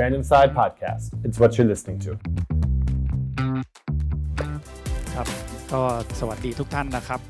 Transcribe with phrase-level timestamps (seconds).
[0.00, 1.04] Random Side Podcast.
[1.26, 2.10] It's what you're listening to.
[5.14, 5.26] ครับ
[5.72, 5.80] ก็
[6.20, 7.20] สวัสดีทุกท่านนะครับ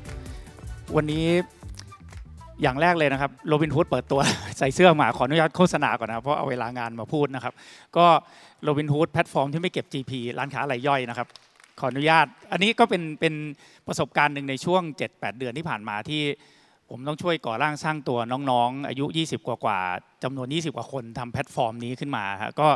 [0.95, 1.25] วันนี้
[2.61, 4.19] อย่างแรกเลยนะครับโรบินฮูดเปิดตัว
[4.57, 7.53] ใส่เสื้อมาขออนุญาตโฆษณาก่อนนะเพราะเอาเวลางานมาพูดนะครับ
[7.97, 8.05] ก็
[8.63, 11.27] โรบินฮูดแพลตฟอร์มที่ไม่เก็บ GP ร้านค้ารายย่อยนะครับ
[11.79, 13.33] ขออนุญาต อันนี้ก็เป็นเป็น
[13.87, 14.81] ประสบการณ์หนึ่งในช่วง
[15.11, 16.21] 7-8 เดือนที่ผ่านมาที่
[16.95, 22.67] ผมต้องช่วยก่อร่างสร้างตัวน้องๆ อายุ 20 กว่ากว่าๆจำนวน 20 กว่าคนทำแพลตฟอร์มนี้ขึ้นมาฮะก็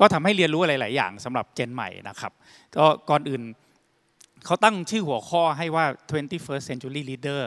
[0.00, 2.32] ก็ทำให้เรียนรู้อะไรหลายอย่างสำหรับเจนใหม่นะครับ
[2.76, 3.42] ก็ก่อนอื่น
[4.46, 7.40] เขาตั้งชื่อหัวข้อให้ว่า 21st century leader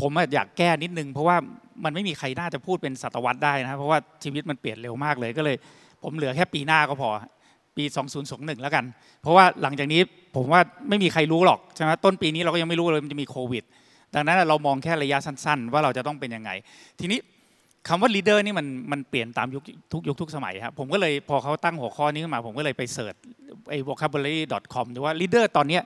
[0.00, 1.36] ผมอยากแก้นิดนึง เพราะว่า
[1.84, 5.56] มันไม่มีใครน่าจะพูดเป็นศตวรรษได้นะเพราะว่าชีวิตมันเปลี่ยนเร็วมากเลยก็เลย
[6.02, 7.10] ผมเหลือแค่ปีหน้าก็พอ
[7.76, 7.84] ปี
[8.24, 8.84] 2021 แล้วกัน
[9.22, 10.00] เพราะว่าหลังจากนี้
[10.36, 13.64] ผมว่าไม่มีใครรู้หรอกใช่ไหมต้นปีนี้เราก็ยังไม่รู้เลยมันจะมีโควิด
[14.16, 16.50] ดังนั้นเรามองแค่ระยะสั้น ๆ ว่าเราจะต้องเป็นยังไง
[17.00, 17.18] ทีนี้
[17.88, 23.14] คำว่า leader นี่มันมันเปลี่ยนตามยุคทุกยุคทุกสมัยครับผมก็เลยพอเขาตั้งหัวข้อนี้ขึ้นมา ผมก็เลยไปเสิร์ช
[23.70, 25.82] ไอ้ vocabulary.com ดูว่า leader ตอนเนี้ย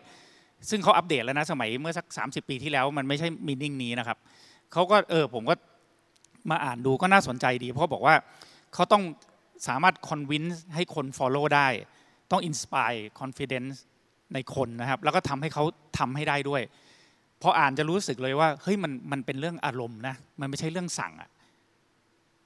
[0.71, 4.19] ซึ่งเขาอัปเดตแล้วนะสมัยเมื่อสัก 30 ปีที่แล้วมันไม่ใช่มีนิ่งนี้นะครับ
[4.73, 5.55] เขาก็เออผมก็
[6.51, 8.15] มาอ่านดูก็น่าสนใจดี เพราะบอกว่า
[8.75, 9.03] เขาต้อง
[9.69, 11.69] สามารถ convince ให้คน follow ได้
[12.31, 13.77] ต้อง inspire confidence
[14.35, 15.65] ในคนนะครับ แล้วก็ทำให้เขา
[15.99, 16.63] ทำให้ได้ด้วย
[17.43, 21.31] พออ่านจะรู้สึกเลยว่าเฮ้ยมันมันเป็นเรื่องอารมณ์นะมันไม่ใช่เรื่องสั่งอะ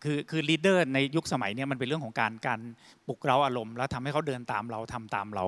[0.03, 2.61] คือคือ leader ในยุคสมัยเนี้มันเป็นเรื่องของการการ
[3.07, 5.45] ปลุกเราอารมณ์ แล้วทำให้เขาเดินตามเราทำตามเรา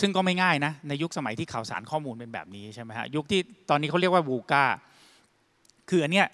[0.00, 4.64] ซึ่งก็ไม่ง่ายนะ ในยุคสมัยที่ข่าวสารข้อมูลเป็นแบบนี้ใช่ไหมฮะยุคที่ตอนนี้เขาเรียกว่าวูกา
[5.90, 6.26] คืออันเนี้ย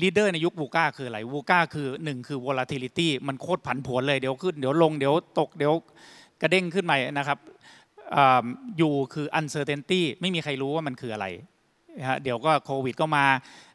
[0.00, 5.74] ลีดเดอร์ในยุควูกาคืออะไรวูกาคือหนึ่งคือ volatility มันโคตรผันผวนเลยเดี๋ยวขึ้นเดี๋ยวลงเดี๋ยวตกเดี๋ยว
[6.42, 7.38] กระเด้งขึ้นมานะครับ
[8.78, 11.26] อยู่คือ uncertainty ไม่มีใครรู้ว่ามันคืออะไร
[12.08, 13.26] ฮะเดี๋ยวก็โควิดก็มา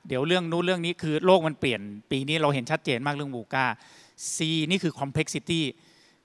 [0.08, 3.66] เดี๋ยวเรื่องนู้นเรื่องนี้คือโลกมันเปลี่ยน ปีนี้เราเห็นชัดเจนมากเรื่องวูกา
[4.36, 4.38] C
[4.72, 5.62] นี่คือ complexity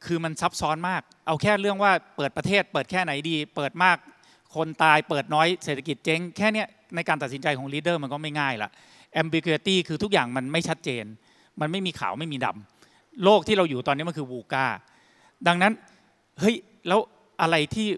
[0.04, 3.96] คือมันซับซ้อนมาก เอาแค่เรื่องว่าเปิดประเทศ เปิดแค่ไหนดี เปิดมาก
[4.56, 8.70] คนตายเปิดน้อยเศรษฐกิจเจ๊งแค่เนี้ยในการตัดสินใจของลีดเดอร์มันก็ไม่ง่ายละ
[9.22, 11.04] ambiguity คือทุกอย่างมันไม่ชัดเจน
[11.60, 14.66] มันไม่มีขาวไม่มีดำโลกที่เราอยู่ตอนนี้มันคือวูกา
[15.46, 15.72] ดังนั้น
[16.40, 16.56] เฮ้ย
[16.88, 17.00] แล้ว
[17.42, 17.88] อะไรที่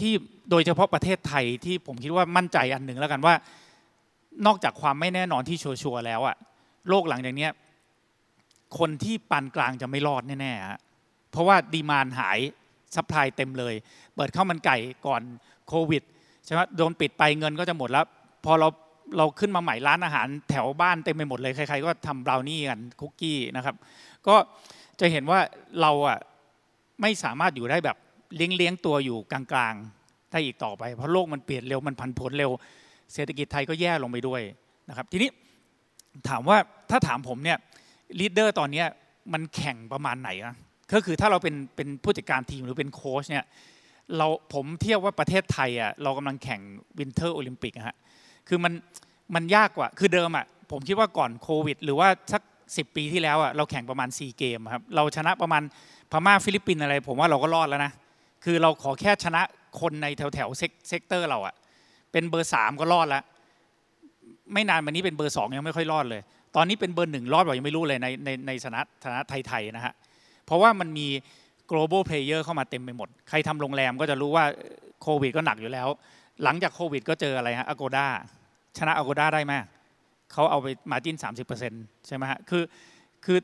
[0.00, 0.12] ที่
[0.50, 3.34] โดยเฉพาะประเทศไทยที่ผมคิดว่ามั่นใจอันหนึ่งแล้วกันว่า
[4.46, 6.36] นอกจากความไม่แน่นอนที่ชัวร์แล้วอะ
[6.88, 7.48] โลกหลังจากนี้
[8.78, 10.80] คนที่ปานกลางจะไม่รอดแน่ๆฮะ
[11.30, 12.38] เพราะว่า demand หาย
[12.94, 13.74] supply เต็มเลย
[14.14, 14.76] เปิดข้าวมันไก่
[15.06, 15.22] ก่อน
[15.68, 16.02] โควิด
[16.44, 18.06] ใช่ไหมโดนปิดไปเงินก็จะหมดแล้ว
[18.44, 18.68] พอเรา
[19.16, 23.74] เราขึ้นมาใหม่ร้านอาหารแถวบ้านเต็มไปหมดเลยใครๆก็ทำบราวนี่กันคุกกี้นะครับ
[24.26, 24.34] ก็
[25.00, 25.38] จะเห็นว่า
[25.80, 26.18] เราอะ
[27.00, 27.96] ไม่สามารถอยู่ได้แบบ
[28.36, 29.42] เลี้ยงเลี้ยงตัวอยู่กลา
[29.72, 32.50] งๆได้อีกต่อไป เพราะโลกมันเปลี่ยนเร็วมันผันผวนเร็ว
[33.12, 34.42] เศรษฐกิจไทยก็แย่ลงไปด้วย
[34.88, 35.30] นะครับทีนี้
[36.28, 36.56] ถามว่า
[36.90, 37.58] ถ้าถามผมเนี่ย
[38.20, 38.84] leader ตอนนี้
[39.32, 40.56] มันแข่งประมาณไหนนะ
[40.92, 43.44] ก็คือถ้าเราเป็นเป็นผู้จัดการทีมหรือเป็นโค้ชเนี่ย
[44.16, 46.60] เราผมเทียบว่าประเทศไทยอะเรากำลังแข่ง
[46.98, 47.96] Winter Olympic ฮะ
[48.48, 48.72] คือมัน
[49.34, 52.42] มันยากกว่าคือเดิมอะผมคิดว่าก่อนโควิด หรือว่าสัก
[52.76, 55.62] สิบปีที่แล้วอะเราแข่งประมาณ ซีเกมส์ครับเราชนะประมาณ
[56.12, 57.92] พม่าฟิลิปปินส์อะไร ผมว่าเราก็รอดแล้วนะ
[58.48, 59.42] คือเราขอแค่ชนะ
[59.80, 60.48] คนในแถวแถว
[60.88, 61.54] sector เราอะ
[62.12, 63.22] เป็นเบอร์สามก็รอดแล้ว
[64.52, 66.20] ไม่นานมานี้เป็นเบอร์สองยังไม่ค่อยรอดเลย
[66.56, 69.94] ตอนนี้เป็นเบอร์หนึ่งรอดป่าวยังไม่รู้เลยในในในสถานะฐานะไทยๆนะฮะ
[70.46, 71.08] เพราะว่ามันมี
[71.70, 74.44] global player เข้ามาเต็มไปหมด ใครทำโรงแรมก็จะรู้ว่า
[75.02, 75.88] โควิดก็หนักอยู่แล้ว
[76.44, 78.06] หลังจากโควิดก็เจออะไรฮะ Agoda
[78.78, 79.52] ชนะ Agoda ได้ไหม
[80.32, 81.16] เขาเอาไป margin
[81.60, 82.62] 30%ใช่ไหมฮะ คือ
[83.24, 83.38] คือ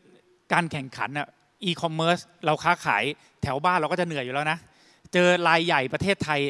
[0.53, 1.29] การแข่งขันอะ
[1.65, 3.05] อีคอมเมิร์ซเราค้าขาย
[3.43, 4.59] แถวบ้านเราก็จะเหนื่อยอยู่แล้วนะ
[5.13, 6.41] เจอรายใหญ่ประเทศไทย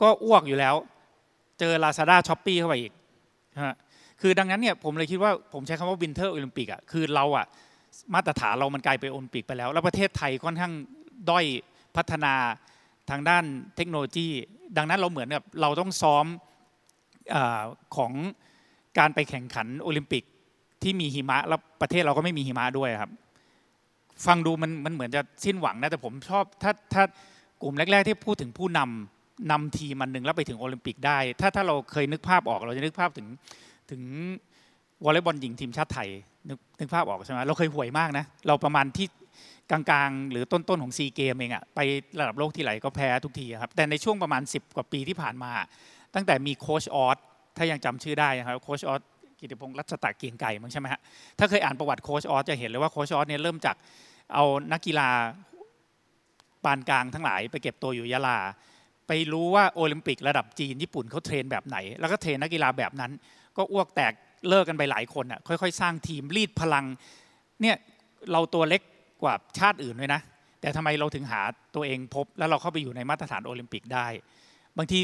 [0.00, 0.74] ก็อ้วกอยู่แล้ว
[1.60, 2.92] เจอ Lazada s h o p e e เข้าไปอีก
[4.20, 7.46] คือดังนั้นเนี่ยผมเลยคิดว่าผมใช้คำว่า Winter Olympic อะคือเราอะ
[8.14, 10.72] มาตรฐานเรามันกลายไป Olympic ไปแล้ว แล้วประเทศไทยค่อนข้าง
[11.30, 11.44] ด้อย
[11.96, 12.34] พัฒนา
[13.10, 13.44] ทางด้าน
[13.76, 14.28] เทคโนโลยี
[14.76, 16.26] ดังนั้นเราเหมือนกับเราต้องซ้อม
[17.34, 17.36] อ
[17.96, 18.12] ของ
[18.98, 20.22] การไปแข่งขันโอลิมปิก
[20.82, 23.10] ที่มีหิมะแล้วประเทศเราก็ไม่มีหิมะด้วยครับ
[24.26, 27.04] ฟังดูมันมันเหมือนจะสิ้นหวังนะแต่ผมชอบถ้าถ้า
[27.62, 33.26] กลุ่มแรก ๆ ที่พูดถึงผู้นำนำทีมันหนึ่งแล้วไปถึงโอลิมปิกได้ ถ้าถ้าเราเคยนึกภาพออกเราจะนึกภาพถึง
[33.90, 34.02] ถึง
[35.04, 36.08] วอลเลย์บอลหญิงทีมชาติไทย
[36.48, 39.06] นึกนึกภาพออกใช่ไหมเราเคยห่วยมากนะเราประมาณที่
[39.70, 41.78] กลางๆ หรือต้นๆของซีเกมส์เองอะไป
[42.18, 45.52] ระดับโลกที่ไหนก็แพ้ทุกทีครับแต่ในช่วงประมาณ 10 กว่าปีที่ผ่านมา
[46.14, 47.16] ตั้งแต่มีโค้ชอ๊อต
[47.56, 51.00] ถ้ายังจำชื่อได้นะครับโค้ชอ๊อตเกียรติพงษ์รัชตเกรียงไกรมั้งใช่ไหมฮะ
[51.38, 53.76] ถ้าเคยอ่านประวัติโค้ชอ๊อตจะเห็นเลยว่าโค้ชอ๊อตเนี่ยเริ่มจาก
[54.34, 55.08] เอานักกีฬา
[56.64, 58.38] ปานกลางทั้งหลายไปเก็บตัวอยู่ยะลา
[59.08, 63.12] ไปรู้ว่าโอลิมปิกระดับจีนญี่ปุ่นเขา train แบบไหน แล้วก็ train นักกีฬาแบบนั้น
[63.56, 64.12] ก็อ้วกแตก
[64.48, 66.84] เลิกกันไปหลายคนอะค่อยๆ สร้างทีมรีดพลัง
[67.60, 67.76] เนี่ย
[68.32, 68.82] เราตัวเล็ก
[69.22, 70.20] กว่าชาติอื่นด้วยนะ
[70.60, 71.40] แต่ทำไมเราถึงหา
[71.74, 74.06] ตัวเองพบ แล้วเราเข้าไปอยู่ในมาตรฐานโอลิมปิกได้
[74.78, 75.00] บางที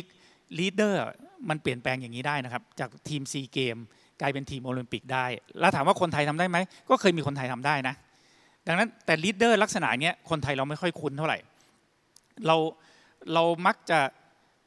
[0.59, 1.01] leader
[1.49, 3.77] มันเปลี่ยนแปลงอย่างนี้ได้นะครับ จากทีมซีเกมส์
[4.21, 5.27] กลายเป็นทีมโอลิมปิกได้
[5.61, 6.59] แล้วถามว่าคนไทยทำได้ไหม
[6.91, 7.95] ก็เคยมีคนไทยทำได้นะ
[8.67, 11.39] ดังนั้นแต่ leader ลักษณะเนี้ยคนไทยเราไม่ค่อยคุ้นเท่าไหร่
[12.47, 12.57] เรา
[13.35, 14.01] เรามักจะ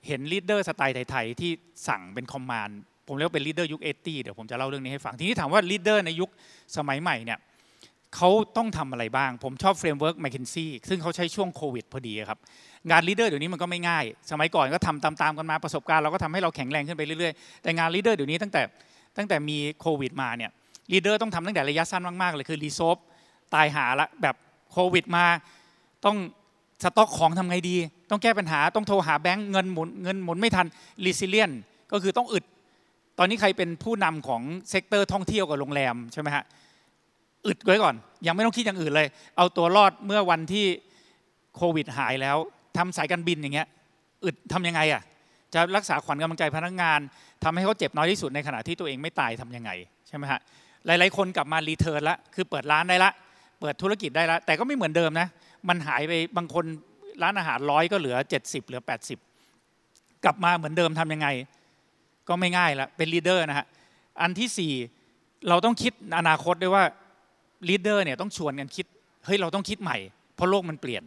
[0.08, 1.52] เห็น leader สไตล์ไทยๆที่
[1.88, 6.30] สั่งเป็น command ผมเรียกว่าเป็น leader ยุค eighty เดี๋ยวผมจะเล่าเรื่องนี้ให้ฟังทีนี้ถามว่า leader ในยุค
[6.78, 7.40] สมัยใหม่เนี่ย
[8.16, 12.40] เขาต้องทำอะไรบ้าง ผมชอบ framework McKinsey ซึ่งเขาใช้ช่วงโควิดพอดีครับ
[12.90, 18.62] งาน leader เดี๋ยวนี้มันก็ไม่ง่าย สมัยก่อนก็ทำตามๆกันมาประสบการณ์เราก็ทำให้เราแข็งแรงขึ้นไปเรื่อยๆ แต่งาน leader เดี๋ยวนี้ตั้งแต่
[19.18, 20.52] ตั้งแต่มีโควิดมาเนี่ย
[20.92, 22.98] leader ต้องทำตั้งแต่ระยะสั้นมากๆเลยคือ resolve
[23.54, 24.36] ตายห่าละแบบ
[24.72, 25.26] โควิดมา
[26.06, 26.18] ต้อง
[26.84, 27.76] สต็อกของทำไงดี
[28.10, 30.68] ต้องแก้ปัญหาต้องโทรหาแบงก์เงินหมุนเงินหมุนไม่ทัน
[31.06, 31.52] resilience
[31.92, 32.46] ก็คือต้องอึด
[33.20, 36.44] ตอนนี้ใครเป็นผู้นำของ sector ท่องเที่ยวกับโรงแรมใช่ไหมฮะ
[37.48, 37.96] อึดไว้ก่อน
[38.28, 39.08] ยังไม่ต้องคิดอย่างอื่นเลย
[39.38, 40.66] เอาตัวรอดเมื่อวันที่
[41.56, 42.38] โควิดหายแล้ว
[42.78, 43.68] ทำสายการบินอย่างเงี้ย
[44.26, 45.02] อึดทำยังไงอะ
[45.54, 47.00] จะรักษาขวัญกำลังใจพนักงาน
[47.44, 49.72] ทำให้เขาเจ็บน้อยที่สุดในขณะที่ตัวเองไม่ตายทำยังไง
[50.08, 50.40] ใช่ไหมฮะ
[50.86, 53.12] หลาย ๆ คนกลับมา return ละคือเปิดร้านได้ละ
[53.60, 55.28] เปิดธุรกิจได้ละแต่ก็ไม่เหมือนเดิมนะ
[55.70, 56.66] มันหายไปบางคน
[57.22, 58.82] ร้านอาหารร้อยก็เหลือ 70 เหลือ
[59.52, 61.28] 80 กลับมาเหมือนเดิมทำยังไง
[62.28, 63.66] ก็ไม่ง่ายละเป็น leader นะฮะ
[64.22, 64.74] อันที่
[65.06, 66.84] 4 เราต้องคิดอนาคตด้วยว่า
[67.70, 68.86] leader เนี่ยต้องชวนกันคิด
[69.26, 69.98] เฮ้ยเราต้องคิดใหม่
[70.36, 71.04] เพราะโลกมันเปลี่ยน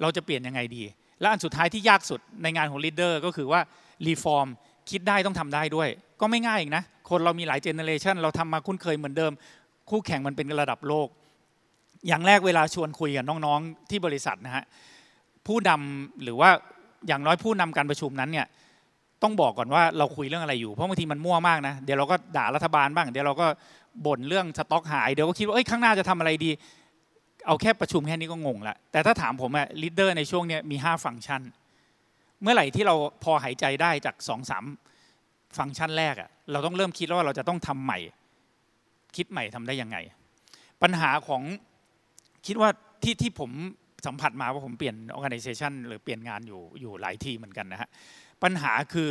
[0.00, 0.82] เราจะเปลี่ยนยังไงดี
[1.20, 3.60] และอันสุดท้ายที่ยากสุดในงานของ leader ก็คือว่า
[4.06, 4.48] reform
[4.90, 5.88] คิดได้ต้องทำได้ด้วย
[6.20, 9.32] ก็ไม่ง่ายอีกนะ คนเรามีหลาย generation เราทำมาคุ้นเคยเหมือนเดิม
[9.90, 11.08] คู่แข่งมันเป็นระดับโลก
[12.08, 14.64] อย่างแรกเวลาชวนคุยกับน้องๆที่บริษัทนะฮะ
[15.46, 16.50] ผู้นำหรือว่า
[17.06, 18.46] อย่างน้อยผู้นำการประชุมนั้นเนี่ย
[19.22, 23.46] ต้องบอกก่อนว่าเราคุยเรื่องอะไรอยู่เพราะบางทีมันมั่วมากนะเดี๋ยวเราก็ด่ารัฐบาลบ้าง เดี๋ยวเราก็
[24.06, 26.50] บ่นเรื่องสต็อกหายเดี๋ยวก็คิดว่าเอ้ยข้างหน้าจะทำอะไรดี
[27.46, 31.42] เอาแค่ประชุมแค่นี้ก็งงละแต่ถ้าถามผมอะ leader ในช่วงนี้มี 5 ฟังก์ชัน
[32.42, 32.94] เมื่อไหร่ที่เรา
[33.24, 34.64] พอหายใจได้จาก2อสาม
[35.58, 37.98] ฟังก์ชันแรกอะเราต้องเริ่มคิดแล้วว่าเราจะต้องทำใหม่
[39.16, 39.96] คิดใหม่ทำได้ยังไง
[40.82, 41.42] ปัญหาของ
[42.46, 42.68] คิดว่า
[43.02, 43.50] ที่ที่ผม
[44.06, 47.88] สัมผัสมาว่าผมเปลี่ยน organization หรือเปลี่ยนงานอยู่อยู่หลายทีเหมือนกันนะฮะ
[48.42, 49.08] ปัญหาคือ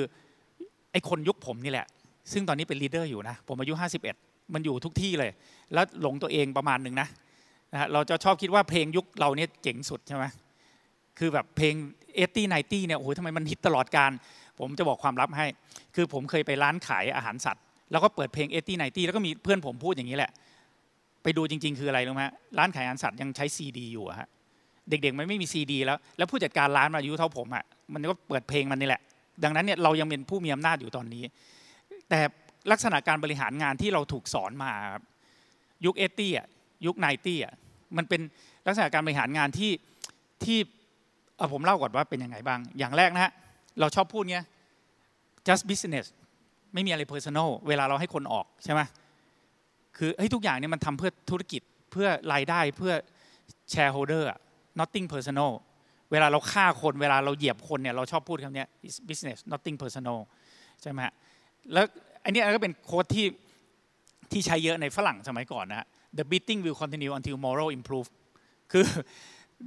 [0.92, 1.88] ไอ้คนยุคผมนี่แหละ
[2.32, 3.74] ซึ่งตอนนี้เป็น leader อยู่นะ ผมอายุ
[4.14, 5.32] 51 มันอยู่ทุกที่เลย
[5.74, 7.08] แล้วหลงตัวเองประมาณหนึ่งนะ
[7.74, 10.26] นะฮะเราจะชอบคิดว่าเพลงยุคเราเนี่ยเจ๋งสุดใช่ไหม
[11.20, 11.74] คือแบบเพลง
[12.16, 14.12] เอตี้ไนตี้เนี่ยโอ้โหทำไมมันฮิตตลอดการ
[14.60, 15.46] ผมจะบอกความลับให้
[15.96, 20.32] คือผมเคยไปร้านขายอาหารสัตว์ แล้วก็เปิดเพลงเอตี้ไนตี้แล้วก็มีเพื่อนผมพูดอย่างนี้แหละ
[21.24, 22.24] ไปดูจริง ๆ คืออะไรรู้ไหม
[22.58, 24.30] ร้านขายอาหารสัตว์ยังใช้ซีดีอยู่ฮะ
[24.90, 27.64] เด็กๆมันไม่มีซีดีแล้ว แล้วผู้จัดการร้านมาอายุเท่าผมอะ
[27.94, 29.02] มันก็เปิดเพลงมันนี่แหละ
[29.44, 31.24] ดังนั้นเนี่ยเรายังเป็นผู้มีอำนาจอยู่ตอนนี้
[32.10, 32.20] แต่
[32.72, 35.04] ลักษณะการบริหารงานที่เราถูกสอนมาครับ
[35.86, 36.48] ยุคเอตี้อะ
[36.86, 37.54] ยุคไนตี้อะ
[37.98, 38.22] มันเป็น
[38.68, 39.72] ลักษณะการบริหารงานที่
[40.44, 40.60] ที่
[41.38, 43.32] เอาผมเล่าก่อนว่าเป็นยังไงบ้าง อย่างแรกนะฮะ
[43.80, 44.46] เราชอบพูดเงี้ย
[45.48, 46.06] just business
[46.74, 48.82] ไม่มีอะไร personal เวลาเราให้คนออกใช่ไหม
[49.98, 51.62] คือเฮ้ยทุกอย่างเนี่ยมันทำเพื่อธุรกิจ
[51.92, 52.94] เพื่อรายได้เพื่อ
[53.74, 54.40] shareholder อะ
[54.80, 55.52] nothing personal
[56.12, 60.20] เวลาเราฆ่าคนเวลาเราเหยียบคนเนี่ยเราชอบพูดคำนี้ is business nothing personal
[60.82, 61.14] ใช่ไหมฮะ
[61.74, 61.86] แล้ว
[62.24, 63.26] อันนี้ก็เป็นโค้ดที่
[64.32, 65.88] ที่ใช้เยอะในฝรั่งสมัยก่อนนะฮะ
[66.18, 68.08] the beating will continue until moral improve
[68.72, 68.86] คือ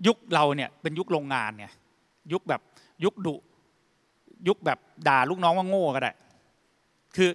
[0.07, 1.73] ยุคเราเนี่ยเป็นยุคโรงงานเนี่ย
[2.33, 2.61] ยุคแบบ
[3.05, 3.35] ยุคดุ
[4.49, 6.13] ยุคแบบด่าลูกน้องว่าโง่ก็ได้
[7.17, 7.31] คือ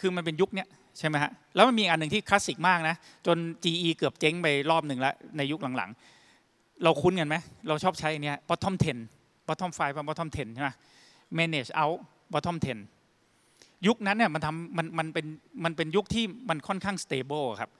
[0.00, 0.68] คือมันเป็นยุคเนี้ย
[0.98, 2.96] ใช่ไหมฮะแล้วมันมีอันหนึ่งที่คลาสสิกมากนะ
[3.26, 7.36] จน GE เกือบเจ๊งไปรอบหนึ่งแล้วในยุคหลังๆ เราคุ้นกันไหม
[7.68, 8.74] เราชอบใช้อันเนี้ย bottom
[9.10, 10.70] 10 bottom 5 bottom 10 ใช่ไหม
[11.38, 11.98] manage out
[12.32, 12.56] bottom
[13.22, 15.26] 10 ยุคนั้นเนี่ยมันทำมันมันเป็น
[15.64, 17.70] มันเป็นยุคที่มันค่อนข้าง stable ครับ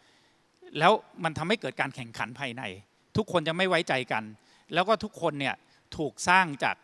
[0.78, 0.92] แล้ว
[1.24, 2.62] มันทำให้เกิดการแข่งขันภายใน
[3.16, 4.24] ทุกคนจะไม่ไว้ใจกัน
[4.74, 5.54] แล้วก็ทุกคนเนี่ย
[5.96, 6.76] ถูกสร้างจาก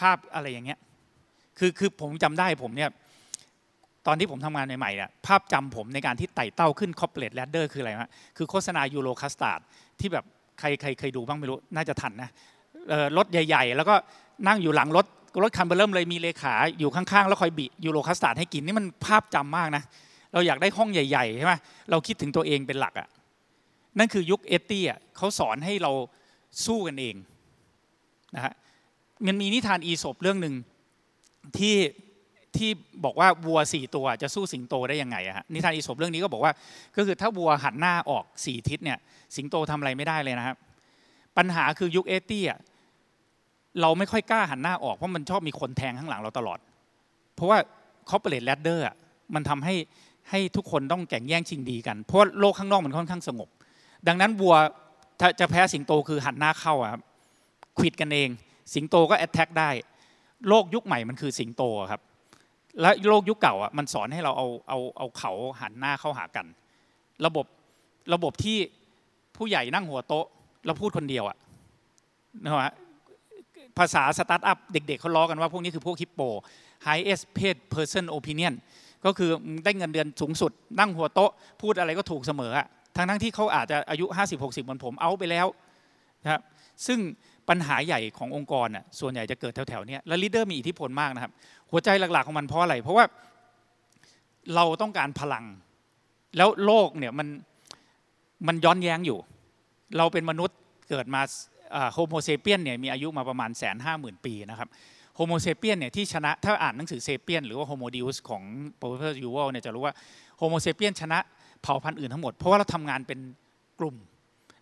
[0.10, 0.78] าพอะไรอย่างเงี้ย
[1.58, 2.90] คือคือผมจำได้ผมเนี่ย
[4.06, 9.60] ตอนที่ผมทำงานใหม่ๆเนี่ยภาพจำผมในการที่ไต่เต้าขึ้น corporate ladder คืออะไรฮะคือโฆษณายูโรคัสตาร์ด
[10.00, 10.24] ที่แบบ
[10.58, 12.30] ใครใครเคยดูบ้างไม่รู้น่าจะทันนะ
[13.16, 13.94] รถใหญ่ ๆ แล้วก็
[14.48, 15.06] นั่งอยู่หลังรถ
[15.42, 19.82] รถคันเบ้อเริ่มเลยมีเลขาอยู่ข้างๆ แล้วคอยบิยูโรคัสตาร์ดให้กินนี่มันภาพจำมากนะ
[20.32, 21.54] เราอยากได้ห้องใหญ่ๆใช่ไหม
[21.90, 23.08] เราคิดถึงตัวเองเป็นหลักอะ
[23.98, 25.92] นั่นคือยุค eighty อะเขาสอนให้เรา
[26.66, 27.14] สู้กันเอง
[28.34, 28.54] นะฮะ
[29.26, 30.54] มันมีนิทานอีสบเรื่องหนึ่ง
[31.58, 31.74] ที่
[32.56, 32.70] ที่
[33.04, 36.52] บอกว่าวัวสี่ตัวจะสู้สิงโตได้ยังไงอะฮะนิทานอีสบเรื่องนี้ก็บอกว่า
[36.96, 38.98] ก็คือถ้าวัวหันหน้าออกสี่ทิศเนี่ย
[39.36, 40.56] สิงโตทำอะไรไม่ได้เลยนะครับ
[41.36, 42.58] ปัญหาคือยุคเอตี้อะ
[43.80, 46.58] เราไม่ค่อยกล้าหันหน้าออกเพราะมันชอบมีคนแทงข้างหลังเราตลอด
[47.34, 47.58] เพราะว่า
[48.08, 48.94] corporate ladder อะ
[49.34, 49.74] มันทำให้
[50.30, 53.48] ให้ทุกคนต้องแข่งแย่งชิงดีกัน เพราะโลกข้างนอกมันค่อนข้างสงบ
[54.08, 54.56] ดังนั้นวัว
[55.40, 57.02] จะแพ้สิงโตคือหันหน้าเข้าอะครับ
[57.78, 58.28] ขิดกันเอง
[58.74, 59.70] สิงโตก็แอตแทกได้
[60.48, 62.00] โลกยุคใหม่มันคือสิงโตครับ
[62.80, 66.46] และโลกยุคเก่าอะมันสอนให้เราเอาเอาเอาเขาหันหน้าเข้าหากัน
[67.26, 67.46] ระบบ
[68.14, 68.58] ระบบที่
[69.36, 70.26] ผู้ใหญ่นั่งหัวโต๊ะ
[70.66, 71.36] เราพูดคนเดียวอะ
[72.44, 72.74] นะฮะ
[73.78, 76.20] ภาษาสตาร์ทอัพเด็กๆเขาล้อกันว่าพวกนี้คือพวกฮิปโป
[76.86, 78.54] highest paid person opinion
[79.04, 79.30] ก็คือ
[79.64, 81.30] ได้เงินเดือนสูงสุด นั่งหัวโต๊ะ
[81.62, 85.46] พูดอะไรก็ถูกเสมออะทั้งทั้งที่เขาอาจจะอายุ 50-60เหมือนผมเอาไปแล้ว
[86.24, 86.40] นะครับ
[86.86, 86.98] ซึ่ง
[87.50, 91.32] ปัญหาใหญ่ขององค์กรน่ะส่วนใหญ่จะเกิดแถวๆนี้และ leader มีอิทธิพลมากนะครับ
[91.70, 93.04] หัวใจหลักๆของมันเพราะอะไร เพราะว่า
[94.54, 95.44] เราต้องการพลัง
[96.36, 97.28] แล้วโลกเนี่ยมัน
[98.46, 99.18] มันย้อนแย้งอยู่
[99.98, 100.58] เราเป็นมนุษย์
[100.90, 101.22] เกิดมา
[101.94, 104.68] Homo sapiens เนี่ยมีอายุมาประมาณแสนห้าหมื่นปีนะครับ
[105.16, 108.42] Homo sapiens เนี่ยที่ชนะถ้าอ่านหนังสือ Sapiens หรือว่า Homo Deus ของ
[108.78, 109.94] professor Yuval เนี่ยจะรู้ว่า
[110.38, 111.18] Homo sapiens ชนะ
[111.62, 113.18] เผ่าพันธุ์อื่นทั้งหมด เพราะว่าเราทำงานเป็น
[113.80, 113.96] กลุ่ม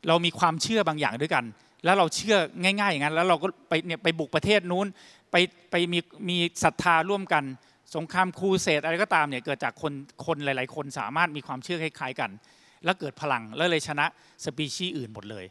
[0.08, 1.44] เรามีความเชื่อบางอย่างด้วยกัน
[1.84, 4.86] แล้วเราเชื่อง่ายๆอย่างนั้น แล้วเราก็ไปเนี่ยไปบุกประเทศนู้น
[5.30, 5.36] ไป
[5.70, 7.44] ไปมีมีศรัทธาร่วมกัน
[7.96, 9.92] สงครามครูเสดอะไรก็ตามเนี่ยเกิดจากคน
[10.26, 12.30] คนหลาย ๆ คนสามารถมีความเชื่อคล้ายๆกัน
[12.84, 14.06] แล้วเกิดพลังแล้วเลยชนะ
[14.44, 15.44] สปีชีส์อื่นหมดเลย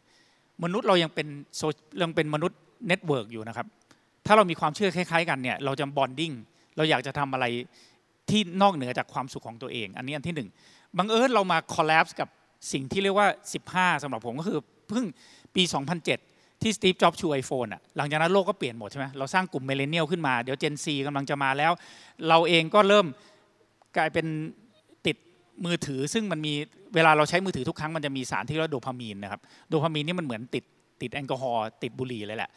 [0.63, 1.61] มนุษย์เรายังเป็นโซ
[2.01, 3.67] ยังเป็นมนุษย์ network อยู่นะครับ
[4.25, 6.31] ถ้าเรามีความเชื่อคล้าย ๆ กันเนี่ยเราจะ bonding
[6.77, 7.45] เราอยากจะทำอะไร
[8.29, 10.49] ที่นอกเหนือจากความสุขของตัวเอง อันนี้อันที่หนึ่ง
[10.97, 12.29] บังเอิญเรามาคอลล p ส์กับ
[12.71, 13.27] สิ่งที่เรียกว่า
[13.65, 15.05] 15สำหรับผมก็คือ เพิ่ง
[15.55, 15.63] ปี
[16.13, 21.71] 2007 ที่สตีฟจ็อบชูไอโฟนอะหลังจากนั้นโลกก็เปลี่ยนหมดใช่ไหมเราสร้างกลุ่ม millennial ขึ้นมาเดี๋ยว Gen Z กำลังจะมาแล้ว
[22.27, 23.05] เราเองก็เริ่ม
[23.97, 24.25] กลายเป็น
[25.05, 25.17] ติด
[25.65, 26.53] มือถือ ซึ่งมันมี
[26.95, 30.63] เวลาเราใช้มือถือทุกครั้งมันจะมีสารที่เรียกว่าโดพามีนนะครับโดพามีนนี่มันเหมือนติด
[31.01, 32.49] ติดแอลกอฮอล์ติดบุหรี่เลยแหละ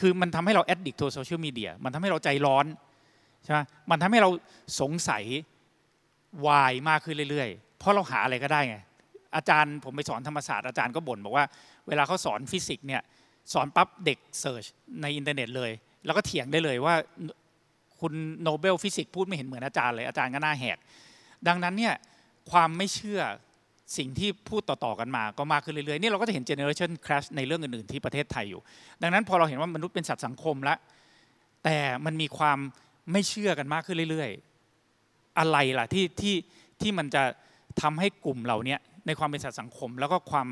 [0.00, 2.66] คือมันทำให้เรา addict ตัวโซเชียลมีเดียมันทำให้เราใจร้อน
[3.44, 3.58] ใช่ไหม
[3.90, 4.30] มันทำให้เรา
[4.80, 5.24] สงสัย
[6.46, 8.76] why มากขึ้นเรื่อยๆ เพราะเราหาอะไรก็ได้ไง
[9.36, 11.44] อาจารย์ผมไปสอนธรรมศาสตร์อาจารย์ก็บ่นบอกว่า
[11.88, 13.02] เวลาเขาสอนฟิสิกส์เนี่ย
[13.52, 14.64] สอนปั๊บเด็ก search
[15.02, 15.70] ในอินเทอร์เน็ตเลย
[16.04, 16.94] แล้วก็เถียงได้เลยว่า
[18.00, 18.12] คุณ
[18.42, 20.78] โนเบลฟิสิกส์พูดไม่เห็นเหมือนอาจารย์เลย อาจารย์ก็หน้าแหก
[21.48, 21.94] ดังนั้นเนี่ย
[22.50, 23.20] ความไม่เชื่อ
[23.96, 28.60] สิ่งที่พูดต่อ ๆ กันมาก็มากขึ้นเรื่อยๆ นี่เราก็จะเห็น generation clash ในเรื่องอื่น ๆ ที่ประเทศไทยอยู่
[29.02, 30.78] ดังนั้นพอเราเห็นว่ามนุษย์เป็นสัตว์สังคมแล้ว
[31.64, 32.58] แต่มันมีความ
[33.12, 36.36] ไม่เชื่อกันมากขึ้นเรื่อยๆ อะไรล่ะที่ที่
[36.80, 37.22] ที่มันจะ
[37.80, 40.48] ทำให้กลุ่มเราเนี้ยในความเป็นสัตว์สังคม แล้วก็ความ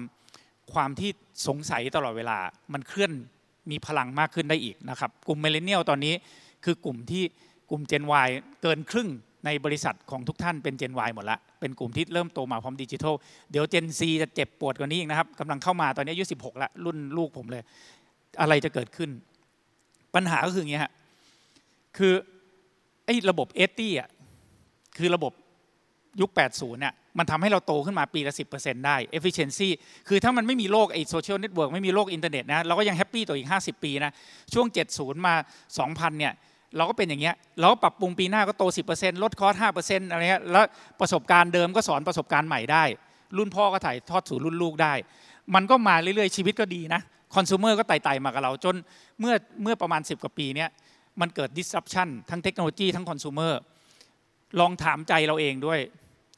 [0.75, 1.11] ความที่
[1.47, 2.39] สงสัยตลอดเวลา
[2.73, 3.13] มันเคลื่อน
[3.71, 6.15] มีพลังมากขึ้นได้อีกนะครับ กลุ่มเมเลเนียลตอนนี้
[6.65, 7.25] คือกลุ่มที่
[7.71, 8.29] กลุ่ม Gen Y
[8.63, 9.09] เกินครึ่ง
[9.45, 13.15] ในบริษัทของทุกท่านเป็น Gen Y หมดละ เป็นกลุ่มที่เริ่มโตมาพร้อมดิจิทัล
[13.51, 17.63] เดี๋ยว Gen Z จะเจ็บปวดกว่านี้อีกนะครับกำลังเข้ามาตอนนี้อายุ 16 ละ รุ่นลูกผมเลย
[18.41, 19.11] อะไรจะเกิดขึ้น
[20.15, 20.93] ปัญหาก็คืออย่างนี้ฮะ
[21.99, 22.13] คือ
[23.05, 24.09] ไอ้ระบบ eighty อะ
[24.99, 25.33] คือระบบ
[26.21, 29.69] ยุค 80เนี่ย มันทำให้เราโตขึ้นมาปีละ10%ได้ efficiency
[30.09, 34.13] คือถ้ามันไม่มีโลกไอ้โซเชียลเน็ตเวิร์กไม่มีโลกอินเทอร์เน็ตนะเราก็ยัง happy ต่ออีก 50 ปีนะ
[34.55, 34.67] ช่วง
[34.97, 35.35] 70 มา
[35.77, 36.33] 2000 เนี่ย
[36.77, 38.65] เราก็เป็นอย่างเงี้ยเราก็ปรับปรุงปีหน้าก็โต
[38.95, 40.65] 10%ลด cost 5%อะไรเงี้ยแล้ว
[41.01, 42.85] ประสบการณ์เดิมก็สอนประสบการณ์ใหม่ได้
[43.37, 44.95] รุ่นพ่อก็ถ่ายทอดสู่รุ่นลูกได้
[45.55, 47.01] มันก็มาเรื่อยๆชีวิตก็ดีนะ
[47.35, 48.75] คอน sumer ก็ไต่ๆมากับเราจน
[49.21, 50.69] เมื่อเมื่อประมาณ 10 กว่าปีเนี่ย
[51.21, 53.53] มันเกิด disruption ทั้งเทคโนโลยีทั้งคอน sumer
[54.61, 55.81] ลองถามใจเราเองด้วย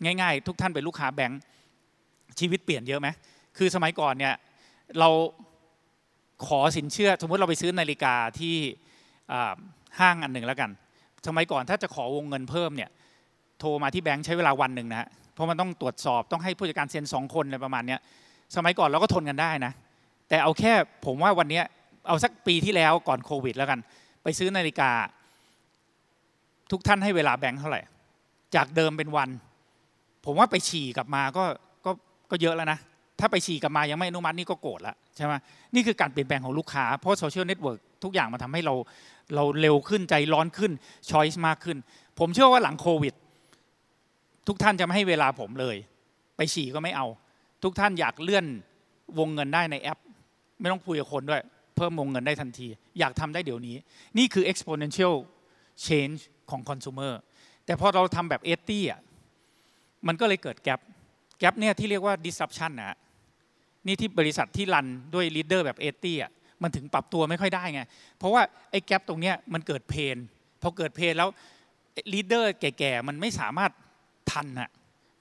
[0.05, 1.41] ง่ายๆ ทุกท่านเป็นลูกค้าแบงค์
[2.41, 3.09] ชีวิตเปลี่ยนเยอะไหม
[3.59, 4.35] คือสมัยก่อนเนี่ย
[4.99, 5.09] เรา
[6.47, 8.55] ขอสินเชื่อ สมมติเราไปซื้อนาฬิกาที่
[9.99, 10.71] ห้างอันหนึ่งแล้วกัน
[11.27, 12.91] สมัยก่อนถ้าจะขอวงเงินเพิ่มเนี่ย
[13.59, 17.97] โทรมาที่แบงค์ใช้เวลาวันหนึ่งนะฮะเพราะมันต้องตรวจสอบต้องให้ผู้จัดการเซ็นสองคนอะไรประมาณนี้
[18.57, 19.73] สมัยก่อนเราก็ทนกันได้นะ
[20.29, 20.73] แต่เอาแค่
[21.07, 21.61] ผมว่าวันนี้
[22.09, 23.79] เอาสักปีที่แล้วก่อนโควิดแล้วกัน
[24.23, 24.91] ไปซื้อนาฬิกา
[26.71, 27.81] ทุกท่านให้เวลาแบงค์เท่าไหร่
[28.55, 29.31] จากเดิมเป็นวัน
[30.25, 31.45] ผมว่าไปฉี่กลับมาก็
[31.85, 31.90] ก็
[32.31, 32.78] ก็เยอะแล้วนะ
[33.21, 35.33] ถ้าไปฉี่กลับมายังไม่อนุมัตินี่ก็โกรธแล้วใช่ไหม
[35.75, 38.75] นี่คือการเปลี่ยนแปลงของลูกค้า เพราะโซเชียลเน็ตเวิร์กทุกอย่างมันทำให้เรา
[39.35, 40.73] เราเร็วขึ้นใจร้อนขึ้น
[41.11, 41.78] choice มากขึ้น
[42.19, 43.14] ผมเชื่อว่าหลังโควิด
[44.49, 45.76] ทุกท่านจะไม่ให้เวลาผมเลย
[46.37, 47.07] ไปฉี่ก็ไม่เอา
[47.62, 48.47] ทุกท่านอยากเลื่อน
[49.19, 49.99] วงเงินได้ในแอป
[50.61, 51.43] ไม่ต้องคุยกับคนด้วย
[51.76, 53.76] เพิ่มวงเงินได้ทันที อยากทำได้เดี๋ยวนี้
[54.19, 55.14] นี่คือ exponential
[55.87, 57.12] change ของ consumer
[57.66, 59.00] แต่พอเราทำแบบ eighty อะ
[60.07, 60.81] มันก็เลยเกิด gap
[61.38, 62.97] gap เนี่ยที่เรียกว่า disruption นะ
[63.87, 66.31] นี่ที่บริษัทที่ run ด้วย leader แบบ eighty อะ
[66.63, 67.83] มันถึงปรับตัวไม่ค่อยได้ไง
[68.19, 70.17] เพราะว่าไอ้ gap ตรงเนี้ยมันเกิด pain
[70.63, 71.29] พอเกิด pain แล้ว
[72.12, 73.71] leader แก่ๆมันไม่สามารถ
[74.31, 74.71] ทันอะ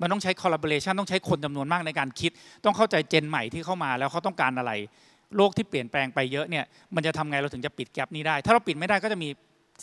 [0.01, 2.31] มันต้องใช้ collaboration ต้องใช้คนจำนวนมากในการคิด
[2.65, 4.71] ต้องเข้าใจ gen ใหม่ที่เข้ามาแล้วเขาต้องการอะไร
[5.37, 9.29] โลกที่เปลี่ยนแปลงไปเยอะเนี่ยมันจะทำไงเราถึงจะปิด gap นี้ได้ ถ้าเราปิดไม่ได้ก็จะมี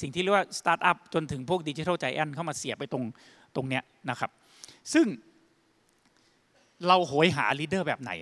[0.00, 3.04] สิ่งที่เรียกว่าสตาร์ทอัพจนถึงพวก digital giant เข้ามาเสียบไปตรง
[3.56, 4.30] ตรงเนี้ยนะครับ
[4.94, 5.06] ซึ่ง
[6.86, 8.12] เราโหยหา leader แบบไหน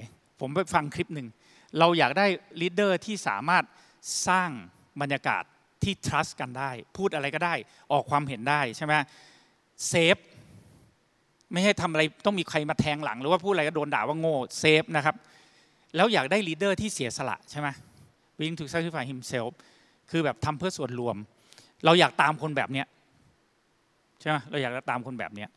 [0.40, 1.28] ผมไปฟังคลิปหนึ่ง
[1.78, 2.26] เราอยากได้
[2.60, 3.64] leader ที่สามารถ
[4.28, 4.50] สร้าง
[5.00, 5.42] บรรยากาศ
[5.82, 7.54] ที่ trust กันได้ พูดอะไรก็ได้
[7.92, 8.94] ออกความเห็นได้ใช่ไหม
[9.88, 10.16] safe
[11.52, 15.16] ไม่ให้ทำอะไรต้องมีใครมาแทงหลัง หรือว่าพูดอะไรก็โดนด่าว่าโง่ safe นะครับ
[15.96, 17.68] แล้วอยากได้ leader ที่เสียสละใช่ไหม
[18.38, 19.50] willing to sacrifice himself
[20.10, 21.16] คือแบบทำเพื่อส่วนรวม
[21.84, 22.86] เราอยากตามคนแบบเนี้ย
[24.20, 25.48] ใช่ไหมเราอยากตามคนแบบเนี้ย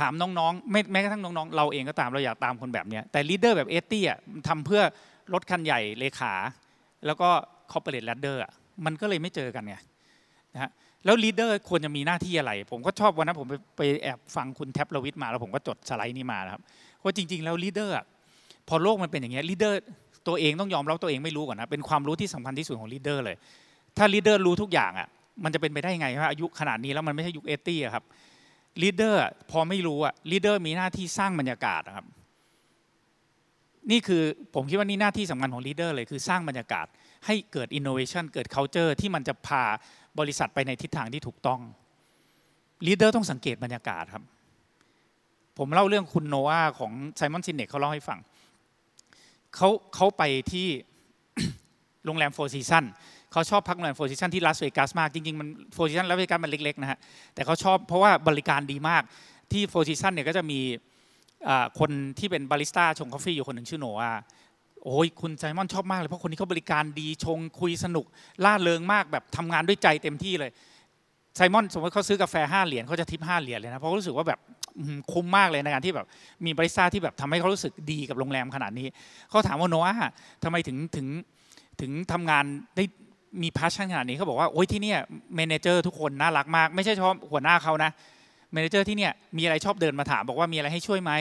[0.00, 4.18] ถามน้องๆไม่แม้กระทั่งน้องๆ เราเองก็ตามเราอยากตามคนแบบเนี้ยแต่ leader แบบ eighty อะ
[4.48, 4.82] ทำเพื่อ
[5.32, 6.32] รถคันใหญ่เลขา
[7.06, 7.28] แล้วก็
[7.72, 8.52] corporate ladder อะ
[8.84, 9.74] มันก็เลยไม่เจอกันไง
[10.54, 10.70] นะฮะ
[11.04, 16.62] แล้ว leader ควรจะมีหน้าที่อะไร ผมก็ชอบวันนั้นผมไปไปแอบฟังคุณแท็ปรวิศมาแล้วผมก็จดสไลด์นี้มานะครับ
[17.02, 17.94] ว่าจริง ๆ แล้ว leader
[18.68, 19.80] พอโลกมันเป็นอย่างเงี้ย leader
[20.28, 23.36] ตัวเองต้องยอมรับตัวเองไม่รู้ก่อนนะเป็นความรู้ที่สำคัญที่สุดของ leader เลย
[23.96, 25.08] ถ้า leader รู้ทุกอย่างอะ
[25.44, 28.04] มันจะเป็นไปได้ยังไงว่าอายุขนาดนี้แล้วมันไม่ใช่ยุค eighty ครับ
[28.82, 32.06] leader พอไม่รู้อะ leader มีหน้าที่สร้างบรรยากาศครับ
[33.90, 34.22] นี่คือ
[34.54, 36.86] ผมคิดว่านี่หน้าที่สำคัญของ leader เลยคือสร้างบรรยากาศ
[37.26, 39.62] ให้เกิดอินโนเวชันเกิด culture ที่มันจะพา
[40.18, 41.60] บริษัทไปในทิศทางที่ถูกต้อง
[42.86, 44.24] leader ต้องสังเกตบรรยากาศครับ
[45.58, 48.18] ผมเล่าเรื่องคุณโนอาของไซมอนซิเนกเขาเล่าให้ฟัง
[49.56, 50.66] เขาเขาไปที่
[52.04, 52.84] โรงแรมโฟร์ซีซัน
[53.32, 56.98] เขาชอบพักโรงแรมโฟร์ซีซันที่ลาสเวกัสมาก จริงๆมันโฟร์ซีซันลาสเวกัสมันเล็กๆนะฮะ
[57.34, 59.02] แต่เขาชอบเพราะว่าบริการดีมาก
[59.52, 60.60] ที่โฟร์ซีซันเนี่ยก็จะมี
[61.78, 64.12] คนที่เป็นบาริสต้าชงกาแฟอยู่คนหนึ่งชื่อโนอา
[64.84, 68.06] โอ้ยคุณไซมอนชอบมากเลยเพราะคนนี้เขาบริการดีชงคุยสนุก
[68.44, 70.50] ร่าเริงมากแบบทำงานด้วยใจเต็มที่เลย
[71.36, 74.38] ไซมอนสมมติเขาซื้อกาแฟห้าเหรียญเขาจะทิปห้าเหรียญเลยนะเพราะรู้สึกว่าแบบ
[75.12, 76.06] คุ้มมากเลยในการที่แบบ
[76.44, 78.86] มีบริษัทที่แบบทำให้เขารู้สึกดีกับโรงแรมขนาดนี้
[79.30, 79.94] เขาถามว่าโนอา
[80.44, 81.06] ทำไมถึงถึง
[81.80, 82.44] ถึงทำงาน
[82.76, 82.84] ได้
[83.42, 84.94] มี passion ขนาดนี้เขาบอกว่าโอ้ยที่เนี่
[85.34, 87.90] ย manager ทุกคนน่ารักมาก ไม่ใช่เฉพาะหัวหน้าเขานะ
[88.52, 91.12] manager ที่เนี่ยมีอะไรชอบเดินมาถาม บอกว่ามีอะไรให้ช่วยไหม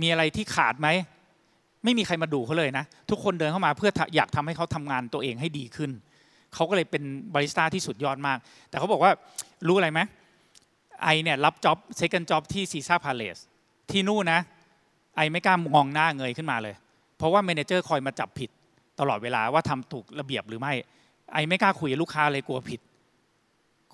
[0.00, 0.88] มีอะไรที่ขาดไหม
[1.84, 5.90] ไม่มีใครมาดูเขาเลยนะ ทุกคนเดินเข้ามาเพื่ออยากทำให้เขาทำงานตัวเองให้ดีขึ้น
[6.54, 7.02] เขาก็เลยเป็น
[7.34, 9.12] บาริสต้าที่สุดยอดมาก แต่เขาบอกว่า
[9.68, 10.00] รู้อะไรไหม
[11.02, 13.38] I เนี่ยรับ job second job ที่ Caesars Palace
[13.90, 14.40] ที่นู่นนะ
[15.16, 16.74] I ไม่กล้ามองหน้าเงยขึ้นมาเลย
[17.18, 18.50] เพราะว่า manager คอยมาจับผิด
[19.00, 20.72] ตลอดเวลาว่าทำถูกระเบียบหรือไม่
[21.32, 22.80] I ไม่กล้าคุยลูกค้าเลยกลัวผิด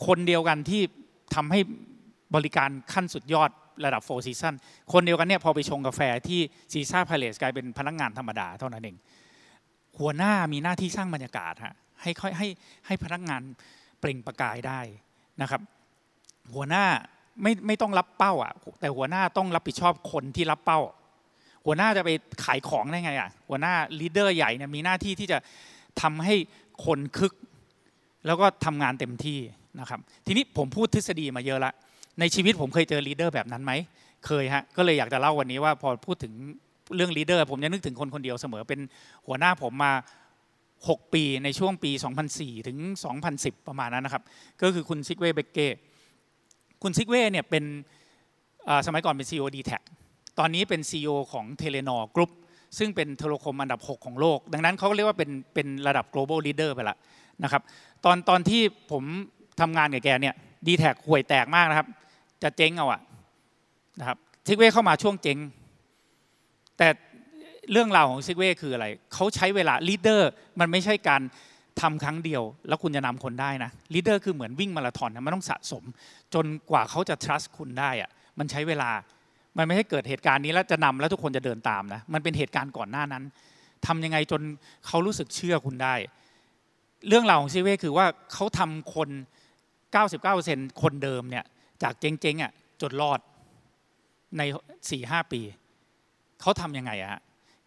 [0.07, 0.83] คนเดียวกันที่
[1.35, 1.61] ทำให้
[2.35, 3.51] บริการขั้นสุดยอด
[3.85, 4.55] ระดับโฟร์ซีซัน
[4.93, 6.41] คนเดียวกันเนี่ยพอไปชงกาแฟที่
[6.73, 8.97] Caesars Palace กลายเป็นพนักงานธรรมดาเท่านั้นเอง
[9.99, 12.49] หัวหน้ามีหน้าที่สร้างบรรยากาศฮะให้คอยให้
[12.87, 13.43] ให้พนักงาน
[14.01, 14.81] เปล่งประกายได้
[15.43, 15.61] นะครับ
[16.55, 16.85] หัวหน้า
[17.43, 20.81] ไม่ไม่ต้องรับเป้าอะ แต่หัวหน้าต้องรับผิดชอบคนที่รับเป้า
[21.65, 22.11] หัวหน้าจะไป
[22.45, 25.39] ขายของได้ไงอะหัวหน้า leader ใหญ่เนี่ยมีหน้าที่ที่จะ
[26.03, 26.35] ทำให้
[26.85, 27.33] คนคึก
[28.27, 29.39] แล้วก็ทำงานเต็มที่
[29.81, 31.73] นะครับ ทีนี้ผมพูดทฤษฎีมาเยอะละ
[32.21, 33.73] ในชีวิตผมเคยเจอ leader แบบนั้นไหม
[34.27, 36.33] เคยฮะ ก็เลยอยากจะเล่าวันนี้ว่าพอพูดถึง
[36.95, 38.81] เรื่อง leader ผมจะนึกถึงคนคนเดียวเสมอ เป็น
[39.27, 39.93] หัวหน้าผมมา
[40.53, 41.91] 6 ปีในช่วงปี
[42.29, 42.79] 2004 ถึง
[43.23, 44.23] 2010 ประมาณนั้นนะครับ
[44.63, 45.69] ก็คือคุณซิกเว่เบเก้
[46.83, 47.65] คุณซิกเว่เนี่ยเป็น
[48.87, 49.73] สมัยก่อนเป็น CEO d t แท
[50.39, 52.31] ตอนนี้เป็น CEO ของ Telenor Group
[52.79, 56.97] ซึ่งเป็นโทรคมอันดับ 6 ของโลก ดังนั้นเขาเรียกว่าเป็นเป็นระดับ global leader ไปละ
[57.45, 57.63] นะครับ
[58.05, 58.63] ตอนตอนที่
[58.93, 59.05] ผม
[59.61, 60.35] ทำงานกับแกเนี่ย
[60.67, 61.89] dtac ห่วยแตกมากนะครับ
[62.43, 63.01] จะเจ๊งเอาอะ
[64.01, 65.39] นะครับซิกเวเข้ามาช่วงเจ๊ง
[66.79, 66.89] แต่
[67.73, 71.23] เรื่องราวของซิกเว่คืออะไรเขาใช้เวลา leader มันไม่ใช่การ
[71.81, 75.85] ทำครั้งเดียว แล้วคุณจะนำคนได้นะ leader คือเหมือนวิ่งมาราธอนนะมันต้องสะสม
[76.35, 78.91] จนกว่าเขาจะ trust คุณได้อะมันใช้เวลา
[79.59, 83.25] มันไม่ใช่เกิดเหตุการณ์นี้แล้วจะนำแล้วทุกคนจะเดินตามนะมันเป็นเหตุการณ์ก่อนหน้านั้น
[83.87, 84.41] ทำยังไงจน
[84.87, 85.95] เขารู้สึกเชื่อคุณได้
[87.09, 89.09] เรื่องราวของซิกเว่คือว่าเขาทำคน
[89.95, 91.45] 99%คนเดิมเนี่ย
[91.83, 93.21] จากเจ๊งๆอะจนรอด
[94.39, 94.43] ใน
[94.87, 95.41] 4-5 ปี
[96.41, 97.21] เขาทำยังไงอะ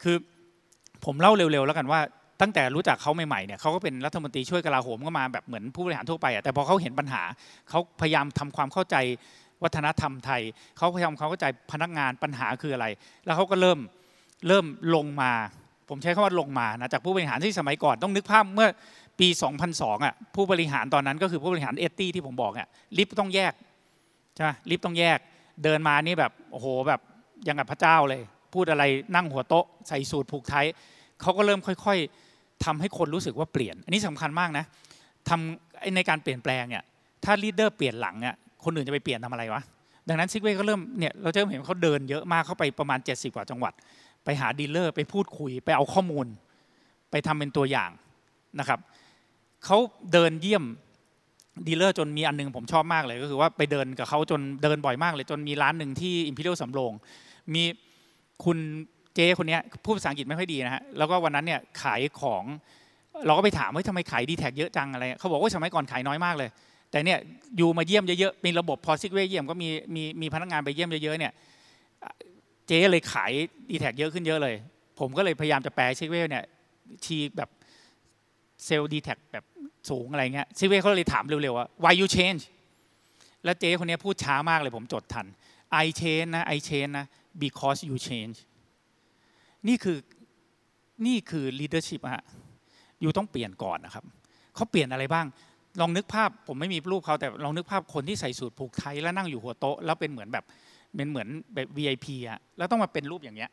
[0.03, 0.15] คือ
[1.05, 1.99] ผมเล่าเร็วๆแล้วกันว่า
[2.41, 7.21] ตั้งแต่รู้จักเขาใหม่ๆเนี่ยเขาก็เป็นรัฐมนตรีช่วยกลาโหมก็มาแบบเหมือนผู้บริหารทั่วไปอะแต่พอเขาเห็นปัญหา
[7.69, 8.95] เขาพยายามทำความเข้าใจ
[9.63, 10.41] วัฒนธรรมไทย
[10.77, 12.85] เขาพยายามเข้าใจพนักงานปัญหาคืออะไร
[13.25, 13.79] แล้วเขาก็เริ่ม
[14.47, 15.31] เริ่มลงมา
[15.89, 18.69] ผมใช้คำว่าลงมานะจากผู้บริหารที่สมัยก่อนต้องนึกภาพเมื่อ
[19.19, 19.27] ปี
[19.67, 23.53] 2002อะผู้บริหารตอนนั้นก็คือผู้บริหาร eighty ที่ผมบอกอะลิฟต์ต้องแยก
[24.35, 25.19] ใช่ไหมลิฟต์ต้องแยก
[25.63, 27.01] เดินมานี่แบบโอ้โหแบบ
[27.47, 28.21] ยังกับพระเจ้าเลย
[28.53, 28.83] พูดอะไร
[29.15, 30.65] นั่งหัวโต๊ะใส่สูตรผูกไทย
[31.21, 31.97] เขาก็เริ่มค่อย
[32.31, 34.65] ๆทำให้คนรู้สึกว่าเปลี่ยน อันนี้สำคัญมากนะ
[35.29, 36.83] ทำในการเปลี่ยนแปลงเนี่ย
[37.23, 39.61] ถ้า leader เปลี่ยนหลังเนี่ย คนอื่นจะไปเปลี่ยนทำอะไรวะ
[40.07, 43.73] ดังนั้นซิกเว่ก็เริ่มเนี่ยเราจะเห็นเขาเดินเยอะมากเข้าไปประมาณ 70 กว่าจังหวัด
[44.25, 46.25] ไปหา dealer ไปพูดคุยไปเอาข้อมูล
[47.11, 47.89] ไปทำเป็นตัวอย่าง
[48.59, 48.79] นะครับ
[49.65, 49.77] เขา
[50.13, 50.63] เดินเยี่ยม
[51.67, 56.93] dealer จนมีอันหนึงผมชอบมากเลยก็คือว่าไปเดินกับเขาจนเดินบ่อยมากเลย จนมีร้านหนึ่งที่อิมพีเรียลสำโรง
[57.53, 57.63] มี
[58.45, 58.57] คุณ
[59.15, 62.43] เจ๊คนนี้พูดภาษาอังกฤษไม่ค่อยดีนะฮะแล้วก็วันนั้นเนี่ยขายของ
[63.25, 66.49] เราก็ไปถามว่าทำไมขาย dtac เยอะจังอะไรเขาบอกว่าสมัยก่อนขายน้อยมากเลย
[66.91, 67.19] แต่เนี่ย
[67.57, 71.33] you มาเยี่ยมเยอะๆมีระบบพอซิกเวเยี่ยมก็มีมีมีพนักงานไปเยี่ยมเยอะๆเนี่ย
[72.67, 73.31] เจ๊เลยขาย
[73.69, 74.55] dtac เยอะขึ้นเยอะเลย
[74.99, 76.43] ผมก็เลยพยายามจะแปลซิกเวเนี่ย
[77.05, 77.49] ทีแบบ
[78.65, 79.45] sales dtac แบบ
[79.89, 82.41] สูงอะไรเงี้ยซิกเวเขาเลยถามเร็วๆว่า why you change
[83.43, 85.25] แล้วเจ๊คนนี้พูดช้ามากเลยผมจดทัน
[85.83, 87.05] I change นะ I change นะ
[87.43, 88.37] because you change
[89.67, 89.97] นี่คือ
[91.07, 92.23] นี่คือ leadership ฮะ
[93.01, 94.03] you ต้องเปลี่ยนก่อนนะครับ
[94.55, 95.25] เขาเปลี่ยนอะไรบ้าง
[95.81, 100.45] ลองนึกภาพผมไม่มีรูปเขาแต่ลองนึกภาพคนที่ใส่สูทผูกไทยแล้วนั่งอยู่หัวโต๊ะแล้วเป็นเหมือนแบบ
[100.95, 103.51] เป็นเหมือนแบบ VIP อะแล้วต้องมาเป็นรูปอย่างเงี้ย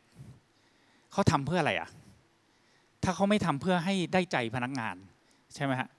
[1.11, 1.89] เขาทำเพื่ออะไรอะ
[3.03, 4.95] ถ้าเขาไม่ทำเพื่อให้ได้ใจพนักงาน
[5.55, 5.89] ใช่ไหมฮะ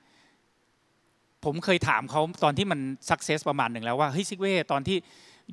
[1.44, 4.96] ผมเคยถามเขาตอนที่มันสักเซสประมาณหนึ่งแล้วว่าเฮ้ยซิกเว่ตอนที่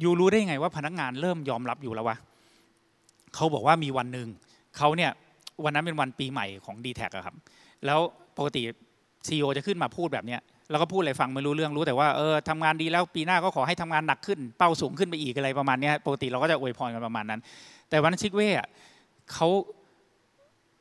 [0.03, 2.17] ยูรู้ได้ไงว่าพนักงานเริ่มยอมรับอยู่แล้ววะ
[3.35, 4.27] เขาบอกว่ามีวันหนึ่ง
[4.77, 5.11] เขาเนี่ย
[5.63, 7.35] วันนั้นเป็นวันปีใหม่ของ d t แทครับ
[7.85, 7.99] แล้ว
[8.37, 8.61] ปกติ
[9.27, 17.39] CEO จะขึ้นมาพูดแบบเนี้ย แล้วก็พูดอะไรฟังไม่รู้เรื่องรู้แต่ว่าเออทำงานดีแล้วปีหน้าก็ขอให้ทำงานหนักขึ้นเป้าสูงขึ้นไปอีกอะไรประมาณนี้ปกติเราก็จะอวยพรกันประมาณนั้น
[17.89, 18.67] แต่วันนั้นซิกเว่อะ
[19.33, 19.47] เขา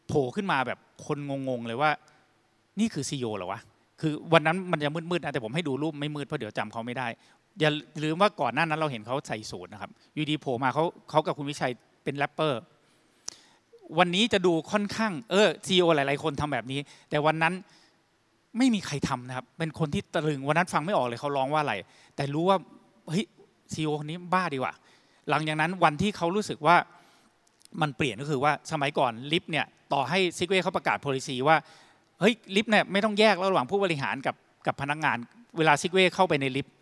[0.08, 1.18] โผล่ขึ้นมาแบบคน
[1.48, 1.90] งงๆเลยว่า
[2.80, 3.60] นี่คือ CEO เหรอวะ
[4.00, 7.06] คือวันนั้นมันจะมืดๆนะแต่ผมให้ดูรูปไม่มืดเพราะเดี๋ยวจำเขาไม่ได้
[7.60, 7.70] อย่า
[8.04, 11.72] ลืมว่าก่อนหน้านั้นเราเห็นเขาใส่สูทนะครับอยู่ดีๆโผล่มาเขาเขากับคุณวิชัย
[12.04, 12.60] เป็นแรปเปอร์
[13.98, 17.54] วันนี้จะดูค่อนข้างเออ CEO หลาย ๆ คนทำแบบนี้ แต่วันนั้น
[18.58, 21.74] ไม่มีใครทำนะครับ เป็นคนที่ตะลึงวันนั้นฟังไม่ออกเลยเขาร้องว่าอะไร
[22.16, 22.58] แต่รู้ว่า
[23.08, 23.24] เฮ้ย
[23.72, 24.74] CEO คนนี้บ้าดีว่ะ
[25.30, 26.76] หลังจากนั้นวันที่เขารู้สึกว่า
[27.80, 31.56] มันเปลี่ยนก็คือว่าสมัยก่อนลิฟต์เนี่ยต่อให้ซิกเว่เขาประกาศ policy ว่า
[32.20, 34.34] เฮ้ยลิฟต์เนี่ยไม่ต้องแยกระหว่างผู้บริหารกับ
[34.66, 35.16] กับพนักงาน
[35.58, 36.74] เวลาซิกเว่เข้าไปในลิฟต์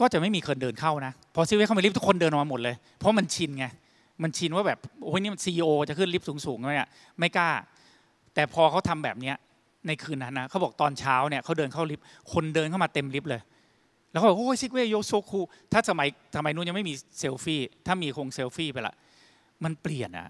[0.00, 3.66] ก็จะไม่มีคนเดินเข้านะพอซิกเว่เข้าไปลิฟต์ทุกคนเดินออกมาหมดเลย เพราะมันชินไง
[4.22, 7.48] มันชินว่าแบบโอ้ยนี่มัน CEO จะขึ้นลิฟต์สูงๆเนี่ยไม่กล้า
[8.34, 9.36] แต่พอเขาทำแบบเนี้ย
[9.86, 13.42] ในคืนนั้นนะเขาบอกตอนเช้าเนี่ยเขาเดินเข้าลิฟต์คนเดินเข้ามาเต็มลิฟต์เลย
[14.10, 15.40] แล้วเขาบอกโอ้ยซิกเว่ you're so cool
[15.72, 18.94] ถ้าสมัยสมัยนู้นยังไม่มีเซลฟี่ถ้ามีคงเซลฟี่ไปละ
[19.64, 20.28] มันเปลี่ยนอะ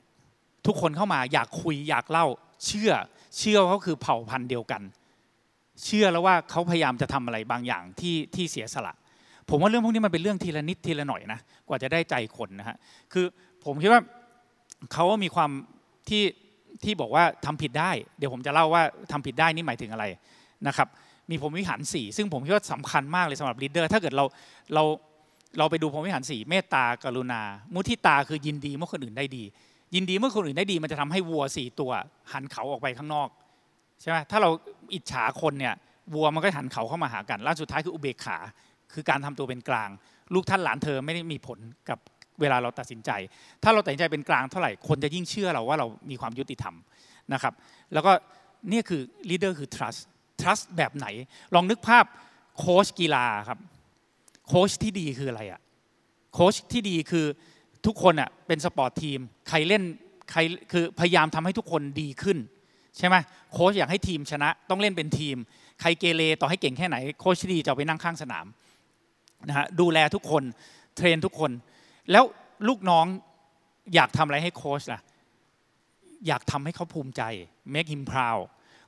[0.66, 2.26] ทุกคนเข้ามาอยากคุยอยากเล่า
[2.66, 2.92] เชื่อ
[3.38, 4.82] เชื่อว่าเขาคือเผ่าพันธุ์เดียวกัน
[5.84, 8.94] เชื่อแล้วว่าเขาพยายามจะทำอะไรบางอย่างที่ที่เสียสละ
[9.48, 12.76] ผมว่าเรื่องพวกนี้มันเป็นเรื่องทีละนิดทีละหน่อยนะกว่าจะได้ใจคนนะฮะ
[13.12, 13.24] คือ
[13.64, 14.00] ผมคิดว่า
[14.92, 15.50] เขามีความ
[16.08, 16.22] ที่
[16.84, 20.04] ที่บอกว่าทำผิดได้ เดี๋ยวผมจะเล่าว่าทำผิดได้นี่หมายถึงอะไร
[20.66, 20.88] นะครับ
[21.30, 24.24] มีผมวิหารสี่ซึ่งผมคิดว่าสำคัญมากเลยสำหรับลีดเดอร์ถ้าเกิดเรา
[24.74, 24.82] เรา
[25.58, 27.40] เราไปดูพรหมวิหารสี่เมตตากรุณา
[27.74, 29.44] มุทิตาคือยินดีเมื่อคนอื่นได้ดี
[29.94, 31.90] ยินดีเมื่อคนอื่นได้ดี มันจะทำให้วัวสี่ตัว
[32.32, 33.28] หันเขาออกไปข้างนอก
[34.00, 34.50] ใช่ไหมถ้าเรา
[34.94, 35.74] อิจฉาคนเนี่ย
[36.14, 38.38] วัวมันก็หันเขาเข้ามาหากันล่าสุดท้ายคืออุเบกขา
[38.92, 39.90] คือการทำตัวเป็นกลาง
[40.34, 41.98] ลูกท่านหลานเธอไม่ได้มีผลกับ
[42.40, 43.10] เวลาเราตัดสินใจ
[43.62, 46.74] ถ้าเราตัดสินใจเป็นกลางเท่าไหร่คนจะยิ่งเชื่อเราว่าเรามีความยุติธรรม
[47.32, 47.54] นะครับ
[47.92, 48.12] แล้วก็
[48.72, 49.00] นี่คือ
[49.30, 50.00] leader คือ trust
[50.40, 51.06] trust แบบไหน
[51.54, 52.04] ลองนึกภาพ
[52.58, 53.58] โค้ชกีฬาครับ
[54.48, 55.60] โค้ชที่ดีคืออะไรอะ
[56.34, 57.26] โค้ชที่ดีคือ
[57.86, 59.82] ทุกคนอะเป็น sport team ใครเล่น
[60.30, 60.40] ใคร
[60.72, 62.38] คือพยายามทำให้ทุกคนดีขึ้น
[62.98, 63.16] ใช่ไหม
[63.52, 65.36] โค้ชอยากให้ทีมชนะต้องเล่นเป็นทีม
[65.80, 68.46] ใครเกเรต่อให้เก่งแค่ไหน โค้ชที่ดีจะไปนั่งข้างสนาม
[69.48, 70.42] นะฮะดูแลทุกคน
[70.96, 71.50] เทรนทุกคน
[72.12, 72.24] แล้ว
[72.68, 73.06] ลูกน้อง
[73.94, 75.00] อยากทำอะไรให้โค้ชล่ะ
[76.26, 77.22] อยากทำให้เขาภูมิใจ
[77.74, 78.42] make him proud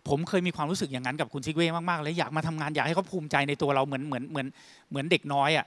[0.09, 4.47] ผมเคยมีความรู้สึกอย่างนั้นกับคุณซิกเว่มากๆเลยอยากมาทำงานอยากให้เขาภูมิใจในตัวเราเหมือนเหมือนเหมือน
[4.91, 5.67] เหมือนเด็กน้อยอะ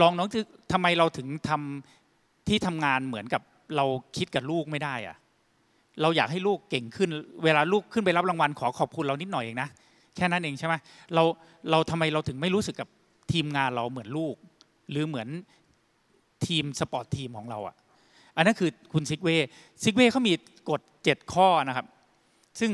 [0.00, 0.28] ลองน้อง
[0.72, 3.42] ทำไมเราถึงทำที่ทำงานเหมือนกับ
[3.76, 3.84] เรา
[4.16, 5.16] คิดกับลูกไม่ได้อะ
[6.02, 7.08] เราอยากให้ลูกเก่งขึ้น
[7.44, 9.68] เวลาลูกขึ้นไปรับรางวัลขอขอบคุณเรานิดหน่อยเองนะ
[10.16, 10.74] แค่นั้นเองใช่ไหม
[11.14, 11.22] เรา
[11.70, 12.88] เราทำไมเราถึงไม่รู้สึกกับ
[13.32, 14.34] ทีมงานเราเหมือนลูก
[14.90, 15.28] หรือเหมือน
[16.48, 17.76] ทีม sport team ของเราอะ
[18.36, 19.36] อันนั้นคือคุณซิกเว่
[19.82, 20.32] ซิกเว่เขามี
[20.70, 21.86] กฎ 7 ข้อนะครับ
[22.60, 22.70] ซึ่ง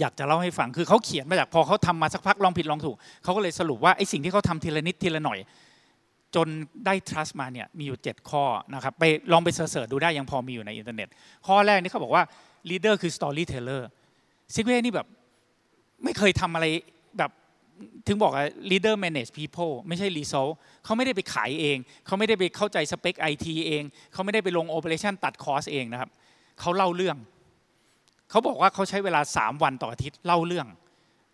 [0.00, 5.38] อยากจะเล่าให้ฟังคือเขาเขียนมาจากพอเขาทำมาสักพักลองผิดลองถูกเขาก็เลยสรุปว่าไอ้สิ่งที่เขาทำทีละนิดทีละหน่อย
[6.34, 6.48] จน
[6.86, 8.44] ได้ trust มาเนี่ยมีอยู่ 7 ข้อ
[8.74, 11.08] นะครับไปลองไป search ดูได้ยังพอมีอยู่ในอินเทอร์เน็ต
[11.46, 12.24] ข้อแรกนี่เขาบอกว่า
[12.70, 13.82] leader คือ storyteller
[14.54, 15.06] ซิกเว่นี่แบบ
[16.04, 16.66] ไม่เคยทำอะไร
[17.18, 17.30] แบบ
[18.06, 20.52] ถึงบอกว่า leader manage people ไม่ใช่ result
[20.84, 26.10] เขาไม่ได้ไปขายเอง เขาไม่ได้ไปเข้าใจสเปคไอทีเอง เขาไม่ได้ไปลง operation ตัด cost เองนะครับ
[26.60, 27.16] เขาเล่าเรื่อง
[28.30, 30.66] เขาบอกว่าเขาใช้เวลาสามวันต่ออาทิตย์เล่าเรื่อง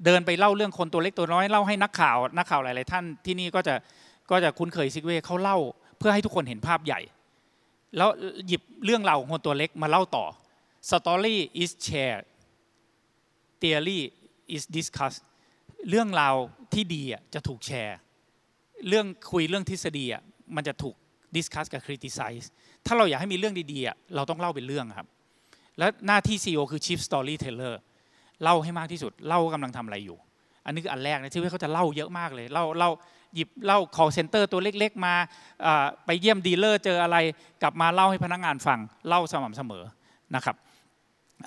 [0.05, 3.75] เดินไปเล่าเรื่องคนตัวเล็กตัวน้อยเล่าให้นักข่าว นักข่าวหลาย ๆ ท่านที่นี่ก็จะ
[4.31, 5.59] ก็จะคุ้นเคยซิกเว่เขาเล่า
[5.99, 7.01] เพื่อให้ทุกคนเห็นภาพใหญ่
[7.97, 8.09] แล้ว
[8.47, 10.25] หยิบเรื่องเราของคนตัวเล็กมาเล่าต่อ
[10.91, 12.25] story is shared
[13.61, 14.01] theory
[14.55, 15.23] is discussed
[15.89, 16.35] เรื่องราว
[16.75, 17.03] ที่ดี
[17.35, 17.97] จะถูกแชร์
[18.89, 20.05] เรื่องคุยเรื่องทฤษฎี
[20.57, 20.95] มันจะถูก
[21.37, 22.51] discuss กับ criticize
[22.87, 25.09] ถ้าเราอยากให้มีเรื่องดีๆเราต้องเล่าเป็นเรื่องครับ
[25.79, 27.75] และหน้าที่ CEO คือ Chief Storyteller
[28.43, 30.19] เล่าให้มากที่สุด เล่ากำลังทำอะไรอยู่
[30.65, 32.91] อันนี้คืออันแรกนะที่เขาจะเล่าเยอะมากเลยเล่าเล่า
[33.35, 35.15] หยิบเล่า call center ตัวเล็ก ๆ มา
[36.07, 37.17] ไปเยี่ยม dealer เจออะไร
[37.63, 39.85] กลับมาเล่าให้พนักงานฟังเล่าสม่ำเสมอ
[40.35, 40.57] นะครับ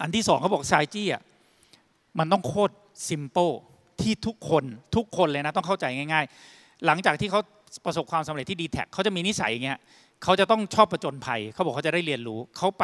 [0.02, 1.22] อันที่สองเขาบอก strategy อะ
[2.20, 2.74] มันต้องโคตร
[3.10, 3.50] simple
[4.02, 4.64] ที่ทุกคน
[4.96, 7.42] ทุกคนเลยนะต้องเข้าใจง่าย ๆ หลังจากที่เขา
[7.86, 9.80] ประสบความสำเร็จที่ดีแทคเขาจะมีนิสัยอย่างเงี้ย
[10.24, 12.84] เขาจะต้องชอบประจนภัย เขาบอกเขาจะได้เรียนรู้ เขาไป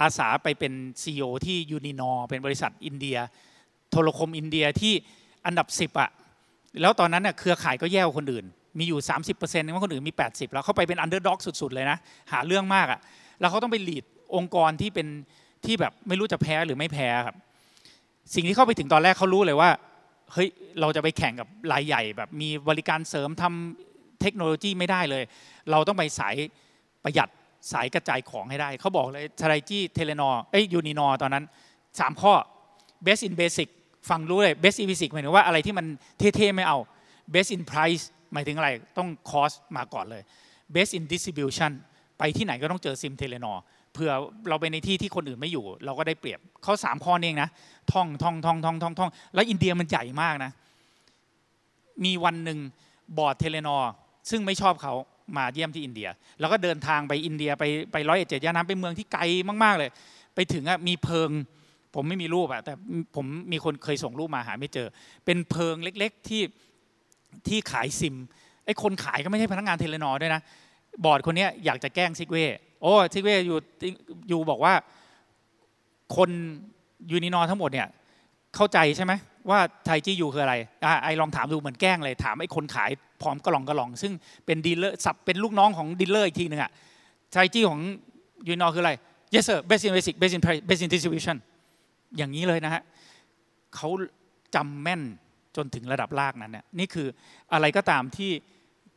[0.00, 3.18] อาสาไปเป็น CEO ที่ Uninor เป็นบริษัทอินเดีย
[3.90, 4.94] โทรคมอินเดียที่
[5.46, 6.10] อันดับ 10อะ
[6.80, 8.44] แล้วตอนนั้นเน่ยเครือข่ายก็แย่กว่าคนอื่น
[8.78, 11.98] มีอยู่ 30%นึงว่าคนอื่นมี 80 แล้วเขาไปเป็น underdog สุดๆเลยนะ
[12.32, 13.00] หาเรื่องมากอะ
[13.40, 15.06] แล้วเขาต้องไป lead องค์กรที่เป็น
[15.64, 17.36] ที่แบบไม่รู้จะแพ้หรือไม่แพ้ครับ
[18.34, 19.70] สิ่งที่เข้าไปถึงตอนแรกเขารู้เลยว่า
[20.32, 20.48] เฮ้ย
[20.80, 25.24] เราจะไปแข่งกับรายใหญ่แบบมีบริการเสริมทำเทคโนโลยีไม่ได้เลย
[25.70, 26.34] เราต้องไปสาย
[27.04, 27.28] ประหยัด
[27.72, 31.44] สายกระจายของให้ได้ เขาบอกเลย strategy Telenor เอ้ย Uninor ตอนนั้น
[31.82, 32.34] 3 ข้อ
[33.06, 33.68] best in basic
[34.10, 35.86] ฟังรู้เลย best in basic หมายถึงว่าอะไรที่มัน
[36.18, 36.78] เท่ๆไม่เอา
[37.34, 38.68] best in price หมายถึงอะไร
[38.98, 40.22] ต้อง cost มาก่อนเลย
[40.74, 41.72] best in distribution
[42.18, 43.52] ไปที่ไหนก็ต้องเจอซิม Telenor
[43.92, 44.12] เผื่อ
[44.48, 47.48] เราไปในที่ที่คนอื่นไม่อยู่ เราก็ได้เปรียบเขาสามข้อเองนะ
[47.92, 50.50] ท่องท่องท่องท่องท่องท่องแล้วอินเดียมันใหญ่มากนะ
[52.04, 52.58] มีวันหนึ่ง
[53.18, 53.78] บอร์ด Telenor
[54.30, 54.94] ซึ่งไม่ชอบเขา
[55.36, 56.08] มาเยี่ยมที่อินเดีย
[56.40, 59.22] แล้วก็เดินทางไปอินเดียไปไปร้อยเอ็ดเจ็ดย่านน้ำไปเมืองที่ไกล
[59.64, 59.90] มาก ๆเลย
[60.34, 61.30] ไปถึงอะมีเพิง
[61.94, 62.72] ผมไม่มีรูปอะแต่
[63.16, 64.88] ผมมีคนเคยส่งรูปมาหาไม่เจอ
[65.24, 66.42] เป็นเพิงเล็ก ๆที่
[67.48, 68.16] ที่ขายซิม
[68.64, 70.42] ไอ้คนขายก็ไม่ใช่พนักงาน Telenor ด้วยนะ
[71.04, 72.36] บอร์ดคนนี้อยากจะแกล้งซิกเว
[72.82, 74.74] โอ้ซิกเว you you บอกว่า
[76.16, 76.30] คน
[77.10, 77.88] Uninor ทั้งหมดเนี่ย
[78.54, 79.12] เข้าใจใช่ไหม
[79.50, 82.90] ว่าไทจียูคืออะไรอ่า I ลองถามดูเหมือนแกล้งเลยถามไอ้คนขาย
[83.22, 84.12] ผอมกะหร่องกะหร่อง ซึ่ง
[84.46, 86.70] เป็น dealer sub เป็นลูกน้องของ dealer อีกทีหนึ่งอะ
[87.32, 87.80] ไทจีของ
[88.48, 88.92] ยูนอคืออะไร
[89.34, 91.36] yes sir best in basic best in price best in distribution
[92.16, 92.82] อย่างนี้เลยนะฮะ
[93.74, 93.88] เขา
[94.54, 95.02] จำแม่น
[95.56, 97.08] จนถึงระดับรากนั้นเนี่ยนี่คือ
[97.52, 98.32] อะไรก็ตามที่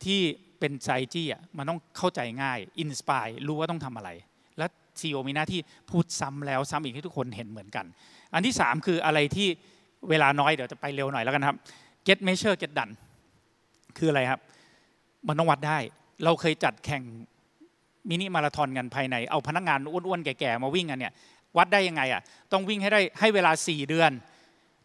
[0.04, 0.20] ที่
[0.60, 4.10] เป็นไซจี้อะมันต้องเข้าใจง่าย inspire รู้ว่าต้องทำอะไร
[4.58, 4.66] และ
[5.00, 7.86] CEO มีหน้าที่พูดซ้ำแล้วซ้ำอีกให้ทุกคนเห็นเหมือนกัน
[8.34, 9.48] อันที่ 3 คืออะไรที่
[10.10, 11.56] เวลาน้อยเดี๋ยวจะไปเร็วหน่อยแล้วกันครับ
[12.06, 12.92] get measure get done
[13.98, 14.40] คืออะไรครับ
[15.28, 15.78] มันต้องวัดได้
[16.24, 17.02] เราเคยจัดแข่ง
[18.10, 21.12] มินิมาราธอนกันภายใน เอาพนักงานอ้วนๆแก่ๆมาวิ่งกันเนี่ย
[21.56, 24.10] วัดได้ยังไงอะต้องวิ่งให้ได้ให้เวลา 4 เดือน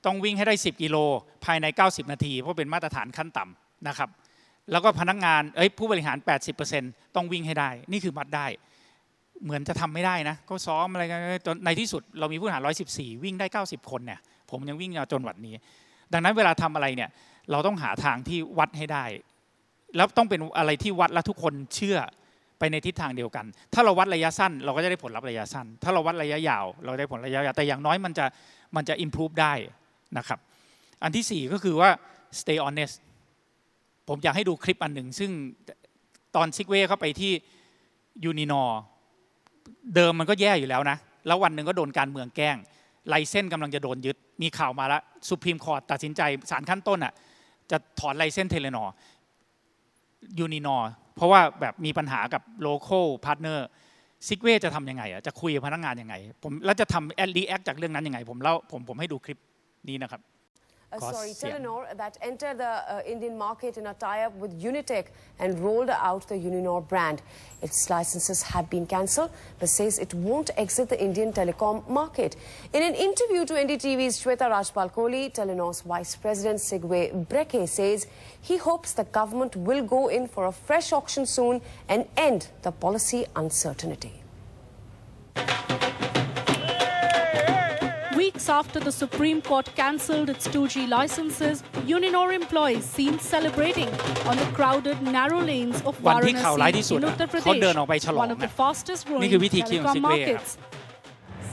[0.05, 0.97] ต้องวิ่งให้ได้ 10 กิโล
[1.45, 4.10] ภายใน 90 นาที เพราะเป็นมาตรฐานขั้นต่ำนะครับ
[4.71, 6.17] แล้วก็พนักงานเอ้ยผู้บริหาร
[6.67, 8.47] 80%ต้องวิ่งให้ได้ นี่คือวัดได้
[9.43, 11.19] เหมือนจะทำไม่ได้นะ ก็ซ้อมอะไรกัน
[11.65, 14.19] ในที่สุดเรามีผู้บริหาร 114 วิ่งได้ 90 คนเนี่ย
[14.52, 15.56] ผมยังวิ่งจนวันนี้
[16.13, 17.10] ดังนั้นเวลาทำอะไรเนี่ย
[17.52, 19.06] เราต้องหาทางที่วัดให้ได้
[19.95, 21.97] แล้วต้องเป็นอะไรที่วัดและทุกคนเชื่อ
[22.60, 28.26] ไปในทิศทางเดียวกัน ถ้าเราวัดระยะสั้น เราก็จะได้ผลลัพธ์ระยะสั้น ถ้าเราวัดระยะยาว เราได้ผลระยะยาว แต่อย่างน้อยมันจะ
[28.76, 29.54] มันจะ improve ได้
[30.17, 30.39] นะครับ
[31.04, 31.89] อันที่ 4 ก็คือว่า
[32.39, 32.95] stay honest
[34.07, 35.31] ผมอยากให้ดูคลิปอันหนึ่ง ซึ่ง
[36.35, 37.31] ตอนซิกเว่เข้าไปที่
[38.23, 38.63] Uninor
[39.95, 42.57] เดิมมันก็แย่อยู่แล้วนะ แล้ววันหนึ่งก็โดนการเมืองแกล้ง
[43.10, 47.13] license กำลังจะโดนยึด มีข่าวมาแล้ว Supreme Court ตัดสินใจศาลขั้นต้นอะ
[47.71, 53.67] จะถอน license Telenor Uninor เพราะว่าแบบมีปัญหากับ local partner
[54.27, 59.39] ซิกเวจะทำยังไงอะจะคุยกับพนักงานยังไงผมแล้วจะทำแอดรีแอคจากเรื่องนั้นยังไง ผมเล่าผมผมให้ดูคลิป
[59.89, 60.21] นี้นะครับ
[60.91, 65.06] uh, sorry, Telenor that entered the uh, Indian market in a tie-up with Unitech
[65.39, 67.21] and rolled out the Uninor brand.
[67.62, 72.36] Its licenses have been cancelled, but says it won't exit the Indian telecom market.
[72.73, 78.08] In an interview to NDTV's Shweta Rajpal Kohli, Telenor's Vice President Sigwe Breke says
[78.41, 82.71] he hopes the government will go in for a fresh auction soon and end the
[82.71, 84.21] policy uncertainty
[88.40, 91.62] Weeks after the Supreme Court cancelled its 2G licenses,
[91.96, 93.90] Uninor employees seen celebrating
[94.31, 98.22] on the crowded, narrow lanes of วันที่ข่าวร้ายที่ Varanasi สุด in อะ Uttar เขาเดินออกไป Pradesh, ฉลอง
[98.24, 100.50] one of the นะ fastest นี่ growing คือวิธีคิดของ telecom Sigway ครับ markets.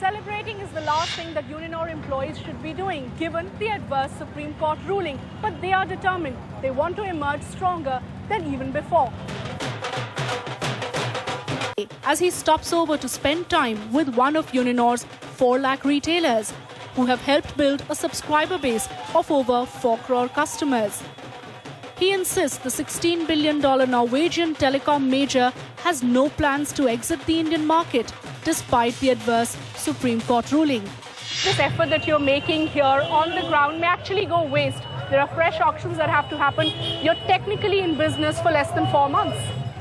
[0.04, 4.52] Celebrating is the last thing that Uninor employees should be doing, given the adverse Supreme
[4.62, 5.16] Court ruling.
[5.44, 6.38] But they are determined.
[6.64, 7.96] They want to emerge stronger
[8.30, 9.08] than even before.
[12.12, 15.02] As he stops over to spend time with one of Uninor's
[15.38, 16.46] 4 lakh retailers,
[16.99, 21.01] who have helped build a subscriber base of over 4 crore customers.
[21.97, 27.65] He insists the $16 billion Norwegian telecom major has no plans to exit the Indian
[27.65, 28.11] market
[28.43, 30.83] despite the adverse Supreme Court ruling.
[31.45, 35.31] This effort that you're making here on the ground may actually go waste There are
[35.39, 36.67] fresh auctions that have to happen.
[37.03, 39.39] You're technically in business for less than four months.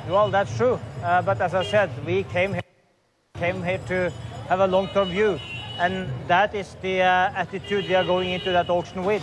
[0.09, 0.81] Well, that's true.
[1.03, 2.69] Uh, but as I said, we came here,
[3.47, 4.13] came here to
[4.49, 5.39] have a long-term view.
[5.79, 9.23] And that is the uh, attitude we are going into that auction with.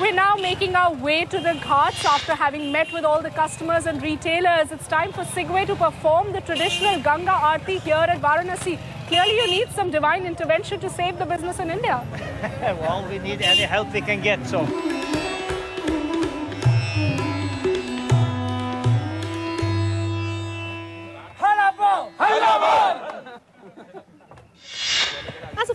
[0.00, 3.86] We're now making our way to the ghats after having met with all the customers
[3.86, 4.72] and retailers.
[4.72, 8.78] It's time for Sigway to perform the traditional Ganga Aarti here at Varanasi.
[9.06, 12.04] Clearly, you need some divine intervention to save the business in India.
[12.80, 14.66] well, we need any help we can get, so.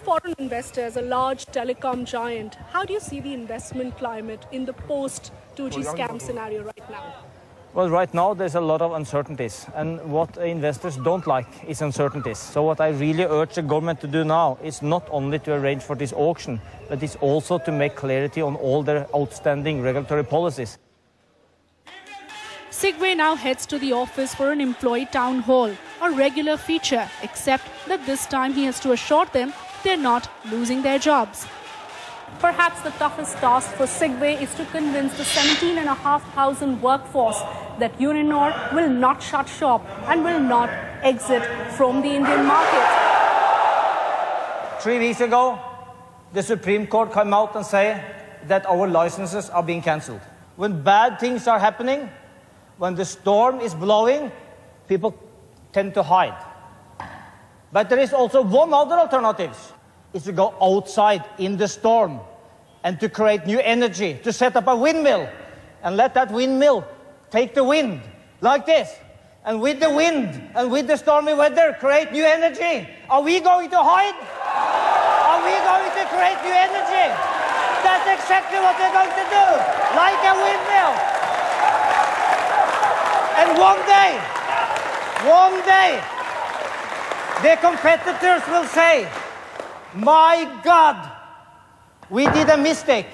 [0.07, 4.63] Foreign investor, as a large telecom giant, how do you see the investment climate in
[4.63, 7.13] the post 2G scam scenario right now?
[7.73, 12.37] Well, right now there's a lot of uncertainties, and what investors don't like is uncertainties.
[12.37, 15.83] So, what I really urge the government to do now is not only to arrange
[15.83, 20.77] for this auction, but it's also to make clarity on all their outstanding regulatory policies.
[22.71, 27.65] Sigway now heads to the office for an employee town hall, a regular feature, except
[27.87, 29.51] that this time he has to assure them
[29.83, 31.45] they're not losing their jobs.
[32.39, 37.39] Perhaps the toughest task for Sigway is to convince the 17,500 workforce
[37.79, 40.69] that Uninor will not shut shop and will not
[41.03, 42.85] exit from the Indian market.
[44.81, 45.59] Three weeks ago,
[46.33, 48.03] the Supreme Court came out and said
[48.47, 50.21] that our licenses are being cancelled.
[50.55, 52.09] When bad things are happening,
[52.77, 54.31] when the storm is blowing,
[54.87, 55.15] people
[55.73, 56.37] tend to hide.
[57.77, 59.53] But there is also one other alternative
[60.11, 62.19] is to go outside in the storm
[62.83, 65.29] and to create new energy, to set up a windmill
[65.83, 66.87] and let that windmill
[67.29, 68.01] take the wind
[68.41, 68.89] like this.
[69.45, 72.89] And with the wind and with the stormy weather, create new energy.
[73.11, 74.17] Are we going to hide?
[75.29, 77.07] Are we going to create new energy?
[77.85, 79.45] That's exactly what we're going to do,
[79.93, 80.93] like a windmill.
[83.37, 84.17] And one day,
[85.29, 86.16] one day,
[87.43, 89.07] the competitors will say,
[89.93, 90.97] My God,
[92.09, 93.09] we did a mistake.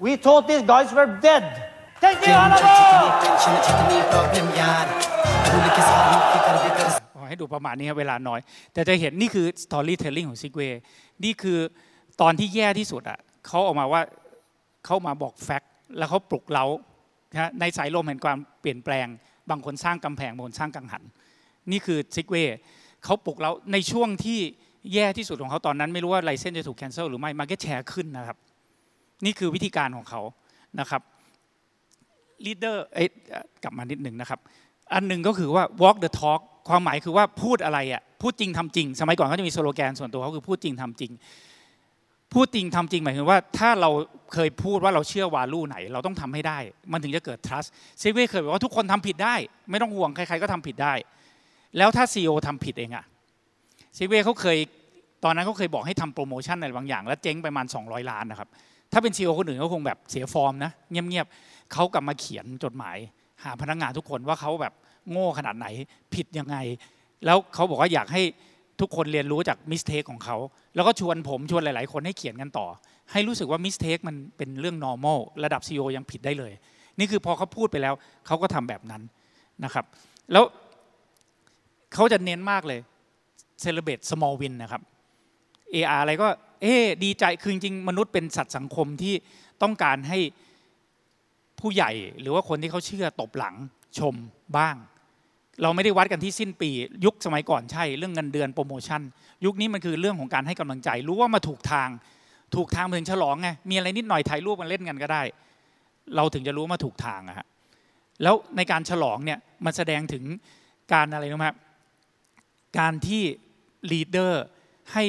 [0.00, 1.44] We thought these guys were dead.
[2.00, 3.12] Thank you, Honorable!
[7.16, 8.40] ขอให้ดูประมาณนี้ครับเวลาน้อย
[8.72, 10.80] แต่จะเห็นนี่คือ storytelling ของซิกเวย์
[11.24, 11.58] นี่คือ
[12.20, 14.02] ตอนที่แย่ที่สุดอะเขาออกมาว่า
[14.84, 16.64] เขามาบอก fact แล้วเขาปลุกเรา
[17.32, 19.06] นะในสายลมแห่งความเปลี่ยนแปลง
[19.50, 21.02] บางคนสร้างกำแพงบางคนสร้างกังหัน
[21.70, 22.58] นี่คือซิกเวย์
[23.04, 24.38] เขาปลุกเราในช่วงที่
[24.94, 28.36] แย่ที่สุดของเขาตอนนั้น ไม่รู้ว่า license จะถูก cancel หรือไม่ market share ขึ้นนะครับ
[29.24, 30.20] นี่คือวิธีการของเขา
[30.80, 31.02] นะครับ
[32.44, 33.08] leader เอ๊ะ
[33.62, 34.40] กลับมานิดหนึ่งนะครับ
[34.94, 41.12] อันหนึ่งก็คือว่า walk the talk ความหมายคือว่าพูดอะไรอะพูดจริงทำจริง สมัยก่อนเขาจะมีสโลแกนส่วนตัวเขาคือพูดจริงทำจริง
[42.32, 43.90] พูดจริงทำจริงหมายถึงว่า ถ้าเรา
[44.32, 46.58] เคยพูดว่าเราเชื่อ value ไหน เราต้องทำให้ได้
[46.92, 47.68] มันถึงจะเกิด trust
[48.00, 49.34] ซิกเว่เคยบอกว่าทุกคนทำผิดได้
[49.70, 50.94] ไม่ต้องห่วงใครๆก็ทำผิดได้
[51.78, 53.04] แล้วถ้า CEO ทำผิดเองอะ
[53.94, 54.58] ซิกเวเขาเคย
[55.24, 58.48] ตอนนั้นเขาเคยบอกให้ทำโปรโมชั่นอะไรบางอย่าง แล้วเจ๊งไปประมาณ 200 ล้านนะครับ
[58.92, 62.96] ถ้าเป็น CEO คนอื่นเขาคงแบบเสียฟอร์มนะเงียบๆเขากลับมาเขียนจดหมาย
[63.44, 64.72] หาพนักงานทุกคนว่าเขาแบบ
[65.10, 65.66] โง่ขนาดไหน
[66.14, 66.56] ผิดยังไง
[67.24, 68.22] แล้วเขาบอกว่าอยากให้
[68.80, 70.36] ทุกคนเรียนรู้จากมิสเทคของเขา
[70.74, 72.66] แล้วก็ชวนผมชวนหลาย ๆ คนให้เขียนกันต่อ
[73.12, 76.52] ให้รู้สึกว่ามิสเทคมันเป็นเรื่อง normal ระดับ CEO ยังผิดได้เลย
[76.98, 77.94] นี่คือพอเขาพูดไปแล้ว
[78.26, 79.02] เขาก็ทำแบบนั้น
[79.64, 79.84] นะครับ
[80.32, 80.44] แล้ว
[81.94, 82.80] เขาจะเน้นมากเลย
[83.64, 84.82] celebrate small win นะครับ
[85.74, 86.28] AR อะไรก็
[86.62, 86.74] เอ๊
[87.04, 89.14] ดีใจ คือจริงมนุษย์เป็นสัตว์สังคมที่
[89.62, 90.18] ต้องการให้
[91.60, 93.54] ผู้ใหญ่หรือว่าคนที่เขาเชื่อตบหลัง
[93.98, 94.14] ชม
[94.58, 94.76] บ้าง
[95.62, 96.70] เราไม่ได้วัดกันที่สิ้นปี
[97.04, 99.02] ยุคสมัยก่อนใช่ เรื่องเงินเดือนโปรโมชั่น
[99.44, 101.88] ยุคนี้มันคือเรื่องของการให้กำลังใจ รู้ว่ามาถูกทาง
[102.56, 105.22] ถูกทางถึงฉลองไง มีอะไรนิดหน่อยถ่ายรูปกันเล่นกันก็ได้
[106.16, 107.46] เราถึงจะรู้ว่ามาถูกทางอะฮะ
[108.22, 110.24] แล้วในการฉลองเนี่ยมันแสดงถึง
[110.92, 111.58] การอะไรรู้ไหมครับ
[112.78, 113.22] การที่
[113.92, 114.44] leader
[114.92, 115.04] ให้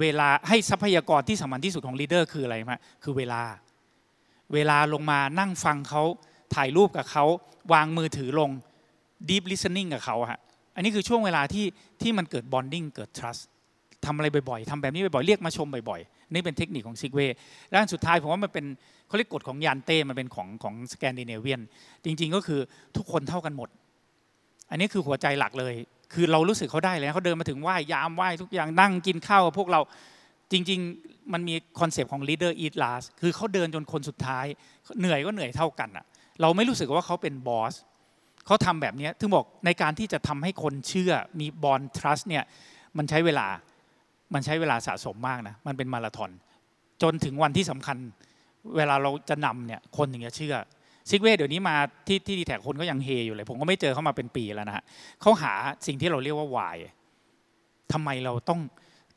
[0.00, 2.74] เวลาให้ทรัพยากรที่สำคัญที่สุดของ leader คืออะไรไหม
[3.04, 3.42] คือเวลา
[4.54, 6.02] เวลาลงมานั่งฟังเขา
[6.54, 7.24] ถ่ายรูปกับเขา
[7.72, 8.50] วางมือถือลง
[9.28, 10.40] deep listening กับเขาฮะ
[10.74, 11.66] อันนี้คือช่วงเวลาที่
[12.02, 13.42] ที่มันเกิด bonding เกิด trust
[14.04, 17.36] ทำอะไรบ่อยๆทำแบบนี้บ่อยๆ เรียกมาชมบ่อยๆ นี่เป็นเทคนิคของซิกเวย์
[17.70, 18.66] และอันสุดท้ายผมว่ามันเป็น
[19.06, 21.60] เขาเรียกกฎของยานเต้ มันเป็นของของสแกนดิเนเวียน
[22.04, 22.60] จริงๆก็คือ
[22.96, 23.68] ทุกคนเท่ากันหมด
[24.70, 25.74] อันนี้คือหัวใจหลักเลย
[26.14, 29.80] คือเรารู้สึกเขาได้เลยเขาเดินมาถึงไหว้ยามไหว้ทุกอย่างนั่งกินข้าวกับพวกเรา
[30.52, 34.44] จริง ๆ มันมีคอนเซปต์ของ leader eat last คือเขาเดินจนคนสุดท้าย
[35.00, 36.04] เหนื่อยก็เหนื่อยเท่ากันอะ
[36.40, 37.74] เราไม่รู้สึกว่าเขาเป็นบอส
[38.46, 42.44] เขาทำแบบนี้ถึงบอกในการที่จะทำให้คนเชื่อมีบอล trust เนี่ย
[42.96, 43.46] มันใช้เวลา
[44.34, 46.30] มันใช้เวลาสะสมมากนะมันเป็นมาราธอน
[47.02, 47.96] จนถึงวันที่สำคัญ
[48.76, 50.56] เวลาเราจะนำเนี่ยคนถึงจะเชื่อ
[51.10, 51.76] ซิกเวเดี๋ยวนี้มา
[52.06, 54.84] ที่ที่ดีแทคคนก็ยังเฮอยู่เลย ผมก็ไม่เจอเขามาเป็นปีแล้วนะฮะ
[55.20, 55.52] เขาหา
[55.86, 56.78] สิ่งที่เราเรียกว่า why
[57.92, 58.60] ทำไมเราต้อง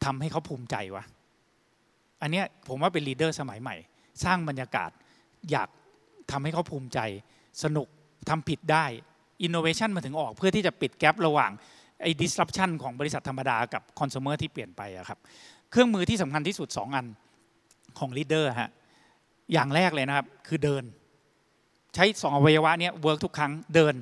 [0.05, 1.03] ทำให้เขาภูมิใจวะ
[2.21, 3.75] อันเนี้ยผมว่าเป็น leader สมัยใหม่
[4.23, 4.89] สร้างบรรยากาศ
[5.51, 5.69] อยาก
[6.31, 6.99] ทำให้เขาภูมิใจ
[7.63, 7.87] สนุก
[8.29, 8.85] ทำผิดได้
[9.43, 11.51] อินโนเวชันมาถึงออกเพื่อที่จะปิด gap ระหว่าง
[12.01, 15.19] ไอ้ disruption ของบริษัทธรรมดากับคอน sumer ที่เปลี่ยนไปอะครับ
[15.71, 17.05] เครื่องมือที่สำคัญที่สุด 2 อัน
[17.99, 18.69] ของ leader ฮะ
[19.53, 20.83] อย่างแรกเลยนะครับ คือเดิน
[21.97, 23.93] ใช้สองอวัยวะเนี้ย work ทุกครั้งเดิน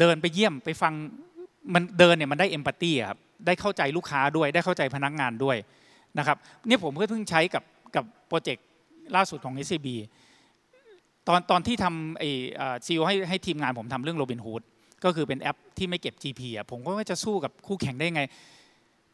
[0.00, 0.92] เดินไปเยี่ยมไปฟัง
[1.74, 5.56] มันเดินเนี่ยมันได้ empathy ครับได้เข้าใจลูกค้าด้วย ได้เข้าใจพนักงานด้วย
[6.18, 6.36] นะครับ
[6.66, 7.64] เนี่ยผมก็เพิ่งใช้กับ
[7.96, 8.66] กับ project
[9.16, 9.88] ล่าสุดของ SCB
[11.28, 14.62] ตอนตอนที่ทำไอ้ CEO ให้ให้ทีมงานผมทำเรื่องโรบินฮูด
[15.04, 18.22] ก็คือเป็นแอปที่ไม่เก็บ GP อะผมก็ว่าจะสู้กับคู่แข่งได้ไง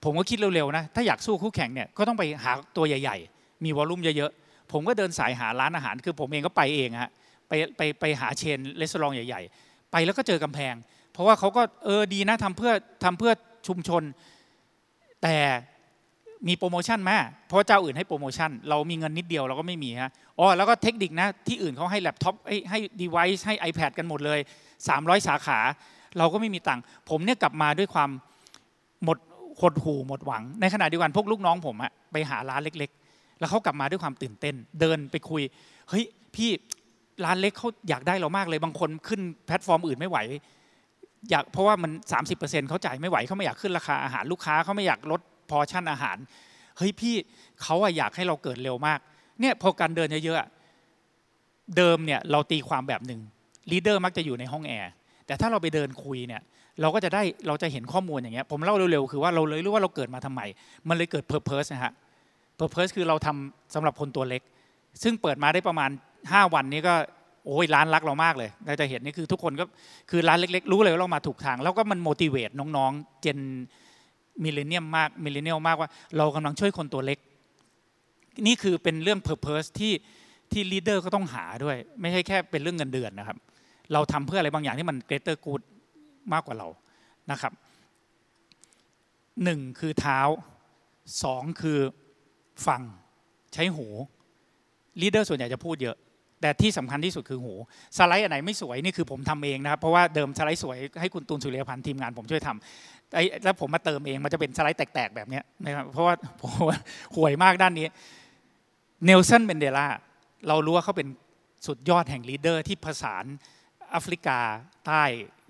[0.05, 7.11] ผมก็คิดเร็วๆนะถ้าอยากสู้คู่แข่งเนี่ยก็ต้องไปหาตัวใหญ่ ๆ มี volume เยอะๆผมก็เดินสายหาร้านอาหารคือผมเองก็ไปเองฮะ
[7.51, 10.74] ไปไปไปหา chain restaurant ใหญ่ ๆ ไปแล้วก็เจอกำแพง
[11.12, 12.72] เพราะว่าเขาก็เออดีนะทำเพื่อ
[13.05, 13.32] ทำเพื่อ
[13.68, 14.03] ชุมชน
[15.22, 15.36] แต่
[16.48, 17.11] มีโปรโมชั่นไหม
[17.48, 24.38] เพราะเจ้าอื่นให้โปรโมชั่น เรามีเงินนิดเดียวเราก็ไม่มีฮะอ๋อแล้วก็เทคนิคนะ ที่อื่นเขาให้แล็ปท็อปให้ให้ device ให้ iPad กันหมดเลย
[24.82, 25.59] 300 สาขา
[26.18, 28.11] เราก็ไม่มีตังค์ผมเนี่ยกลับมาด้วยความ
[29.05, 29.18] หมด
[29.61, 35.42] หดหู่หมดหวัง ในขณะเดียวกันพวกลูกน้องผมอะไปหาร้านเล็ก ๆ แล้วเขากลับมาด้วยความตื่นเต้น เดินไปคุย
[35.88, 36.51] เฮ้ยพี่
[37.24, 40.18] ร้านเล็กเขาอยากได้เรามากเลยบางคนขึ้นแพลตฟอร์มอื่นไม่ไหว
[41.30, 41.90] อยากเพราะว่ามัน
[42.30, 46.16] 30%เขาจ่ายไม่ไหวเขาไม่อยากขึ้นราคาอาหารลูกค้าเขาไม่อยากลดพอชั่นอาหาร
[46.76, 47.14] เฮ้ยพี่
[47.62, 48.98] เขาอะอยากให้เราเกิดเร็วมาก
[49.40, 53.20] เนี่ยพอการเดินเยอะๆเดิมเนี่ยเราตีความแบบหนึ่ง
[53.70, 54.90] leader มักจะอยู่ในห้องแอร์
[55.26, 56.42] แต่ถ้าเราไปเดินคุยเนี่ย
[56.80, 60.40] เราก็จะได้เราจะเห็นข้อมูลอย่างเงี้ยผมเล่าเร็วๆคือว่าเราเลยรู้ว่าเราเกิดมาทำไม
[60.88, 61.92] มันเลยเกิด purpose นะฮะ
[62.57, 64.42] purpose คือเราทำสำหรับคนตัวเล็ก
[65.02, 65.90] ซึ่งเปิดมาได้ประมาณ
[66.24, 66.94] 5 วันนี้ก็
[67.46, 69.64] โอ้ยร้านรักเรามากเลยเราจะเห็นนี่คือทุกคนก็
[70.10, 73.38] คือร้านเล็ก ๆ รู้เลยว่าเรามาถูกทาง แล้วก็มัน motivate น้องๆ gen
[74.44, 77.18] millennium มาก millennial มากว่า เรากำลังช่วยคนตัวเล็ก
[78.46, 79.92] นี่คือเป็นเรื่อง purpose ที่
[80.52, 83.36] ที่ leader ก็ต้องหาด้วย ไม่ใช่แค่เป็นเรื่องเงินเดือนนะครับ
[83.92, 85.62] เราทำเพื่ออะไรบางอย่างที่มัน greater good
[86.32, 86.68] มากกว่าเรา
[87.30, 87.52] นะครับ
[89.44, 90.20] หนึ่งคือเท้า
[91.22, 91.78] สองคือ
[92.66, 92.82] ฟัง
[93.52, 93.86] ใช้หู
[95.01, 95.96] leader ส่วนใหญ่จะพูดเยอะ
[96.41, 97.55] แต่ที่สำคัญที่สุดคือหู
[97.97, 106.51] สไลด์อันไหนไม่สวยนี่คือผมทำเองนะครับเพราะว่าเดิมสไลด์สวยให้คุณตูนสุธีรพันธุ์ทีมงานผมช่วยทำไอ้แล้วผมมาเติมเองมันจะเป็นสไลด์แตกๆแบบนี้นะครับเพราะว่าผม
[107.16, 107.86] ห่วยมากด้านนี้
[109.05, 109.86] เนลสันแมนเดลา
[110.49, 111.09] เรารู้ว่าเขาเป็น
[111.66, 113.24] สุดยอดแห่ง leader ที่ผสาน
[113.91, 114.38] แอฟริกา
[114.86, 115.03] ใต้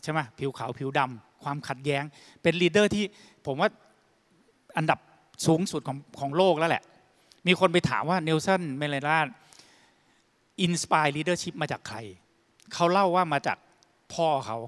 [0.03, 2.05] ใช่ไหมผิวขาวผิวดำความขัดแย้ง
[2.43, 3.05] เป็น leader ที่
[3.47, 3.69] ผมว่า
[4.77, 4.99] อันดับ
[5.47, 6.83] สูงสุดของของโลกแล้วแหละ
[7.47, 9.19] มีคนไปถามว่าเนลสันแมนเดลา
[10.63, 11.99] inspire leadership มาจากใคร
[12.75, 13.59] เขาเล่าว่ามาจาก
[14.15, 14.59] พ่อเขา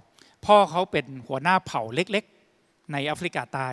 [0.47, 3.69] พ่อเขาเป็นหัวหน้าเผ่าเล็กๆ ในแอฟริกาใต้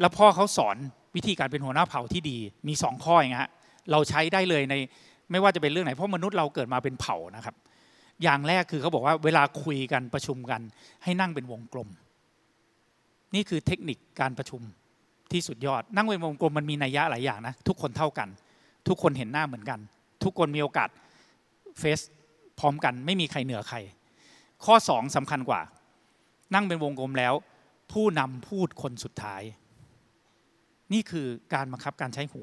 [0.00, 0.76] แล้วพ่อเขาสอน
[1.16, 2.38] วิธีการเป็นหัวหน้าเผ่าที่ดี
[2.68, 3.50] มีสองข้ออย่างเงี้ย
[3.90, 4.74] เราใช้ได้เลยใน
[5.30, 7.54] ไม่ว่าจะเป็นเรื่องไหน เพราะมนุษย์เราเกิดมาเป็นเผ่านะครับ
[8.22, 10.60] อย่างแรกคือเขาบอกว่าเวลาคุยกันประชุมกัน
[11.04, 11.88] ให้นั่งเป็นวงกลม
[13.34, 14.62] นี่คือเทคนิคการประชุม
[15.32, 18.28] ที่สุดยอด นั่งเป็นวงกลมมันมีนัยยะหลายอย่างนะ ทุกคนเท่ากัน
[18.88, 19.78] ทุกคนเห็นหน้าเหมือนกัน
[20.24, 20.88] ทุกคนมีโอกาส
[21.78, 22.00] เฟส
[22.58, 23.78] พร้อมกัน ไม่มีใครเหนือใคร
[24.64, 25.60] ข้อสองสำคัญกว่า
[26.54, 27.34] นั่งเป็นวงกลมแล้ว
[27.92, 29.42] ผู้นำพูดคนสุดท้าย
[30.92, 32.42] นี่คือการบังคับการใช้หู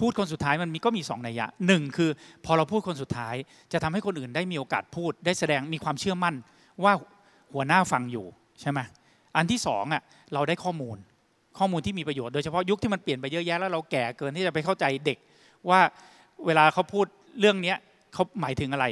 [0.00, 2.10] พูดคนสุดท้ายมันมีก็มีสองนัยยะหนึ่งคือ
[2.44, 3.34] พอเราพูดคนสุดท้าย
[3.72, 6.34] จะทำให้คนอื่นได้มีโอกาสพูด ได้แสดงมีความเชื่อมั่น
[6.84, 6.92] ว่า
[7.52, 8.26] หัวหน้าฟังอยู่
[8.60, 8.80] ใช่ไหม
[9.36, 10.02] อันที่สองอะ
[10.34, 10.96] เราได้ข้อมูล
[11.58, 15.18] ข้อมูลที่มีประโยชน์โดยเฉพาะยุคที่มันเปลี่ยนไปเยอะแยะแล้วเราแก่เกินที่จะไปเข้าใจเด็ก
[15.70, 15.80] ว่า
[16.46, 17.06] เวลาเขาพูด
[17.40, 17.74] เรื่องนี้
[18.14, 18.86] เขาหมายถึงอะไร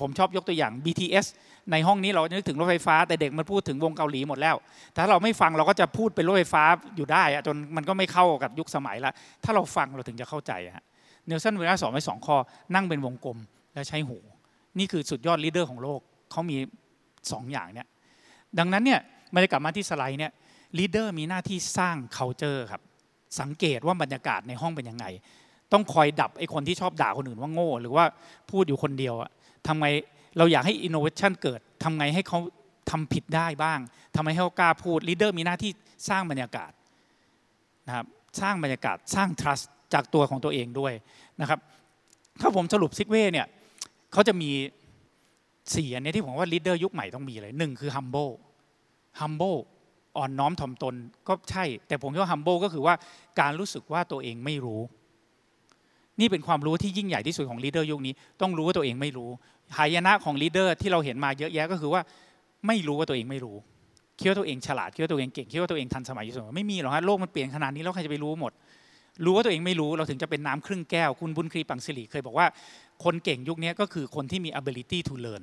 [0.00, 1.26] ผมชอบยกตัวอย่าง BTS
[1.72, 4.56] ในห้องนี้เรานึกถึงรถไฟฟ้า แต่เด็กมันพูดถึงวงเกาหลีหมดแล้ว
[4.96, 6.64] ถ้าเราไม่ฟังเราก็จะพูดเป็นรถไฟฟ้า
[6.96, 9.12] อยู่ได้จนมันก็ไม่เข้ากับยุคสมัยละ
[9.44, 10.84] ถ้าเราฟังเราถึงจะเข้าใจฮะ
[11.26, 12.36] เนลสันแมนเดลาสอนไว้สองข้อ
[12.74, 13.38] นั่งเป็นวงกลม
[13.74, 14.18] แล้วใช้หู
[14.78, 16.56] นี่คือสุดยอด leader ของโลกเขามี
[17.32, 17.86] สองอย่างเนี่ย
[18.58, 19.00] ดังนั้นเนี่ย
[19.34, 20.32] มันจะกลับมาที่สไลด์เนี่ย
[20.78, 22.82] leader มีหน้าที่สร้าง culture ครับ
[23.40, 25.06] สังเกตว่าบรรยากาศในห้องเป็นยังไง
[25.72, 28.04] ต้องคอยดับไอ้คนที่ชอบด่าคนอื่นว่าโง่ หรือว่า
[28.50, 29.30] พูดอยู่คนเดียวอะ
[29.66, 29.86] ทำไง
[30.38, 32.38] เราอยากให้อินโนเวชันเกิดทำไงให้เขา
[32.90, 33.78] ทำผิดได้บ้าง
[34.16, 35.70] ทำไงให้เขากล้าพูด leader มีหน้าที่
[36.08, 36.70] สร้างบรรยากาศ
[37.86, 38.06] นะครับ
[38.40, 39.64] สร้างบรรยากาศสร้าง trust
[39.94, 40.92] จากตัวของตัวเองด้วย
[41.40, 41.58] นะครับ
[42.40, 43.46] ถ้าผมสรุปซิกเว่เนี่ย
[44.12, 44.50] เขาจะมี
[45.74, 48.32] สี่อันนี้ที่ผมว่า leader ยุคใหม่ต้องมีเลยหนึ่งคือ humble
[49.20, 49.58] humble
[50.16, 50.94] อ่อนน้อมถ่อมตน
[51.28, 52.94] ก็ใช่ แต่ผมคิดว่า humble ก็คือว่า
[53.40, 54.80] การรู้สึกว่าตัวเองไม่รู้
[56.20, 59.30] นี่เป็นความรู้ที่ยิ่งใหญ่ที่สุดของ leader ยุคนี้ ต้องรู้ว่าตัวเองไม่รู้
[59.76, 62.00] หายนะของ leader ที่เราเห็นมาเยอะแยะก็คือว่า
[62.66, 63.56] ไม่รู้ว่าตัวเองไม่รู้
[64.18, 68.52] คิดว่าตัวเองฉลาดคิดว่าตัวเองเก่งคิดว่าตัวเองทันสมัยอยู่เสมอไม่มีหรอกฮะโลกมันเปลี่ยนขนาดนี้แล้วใครจะไปรู้หมด
[69.24, 72.46] รู้ว่าตัวเองไม่รู้เราถึงจะเป็นน้ำครึ่งแก้ว คุณบุญคลีปลั่งศิริเคยบอกว่า
[73.04, 75.42] คนเก่งยุคนี้ก็คือคนที่มี ability to learn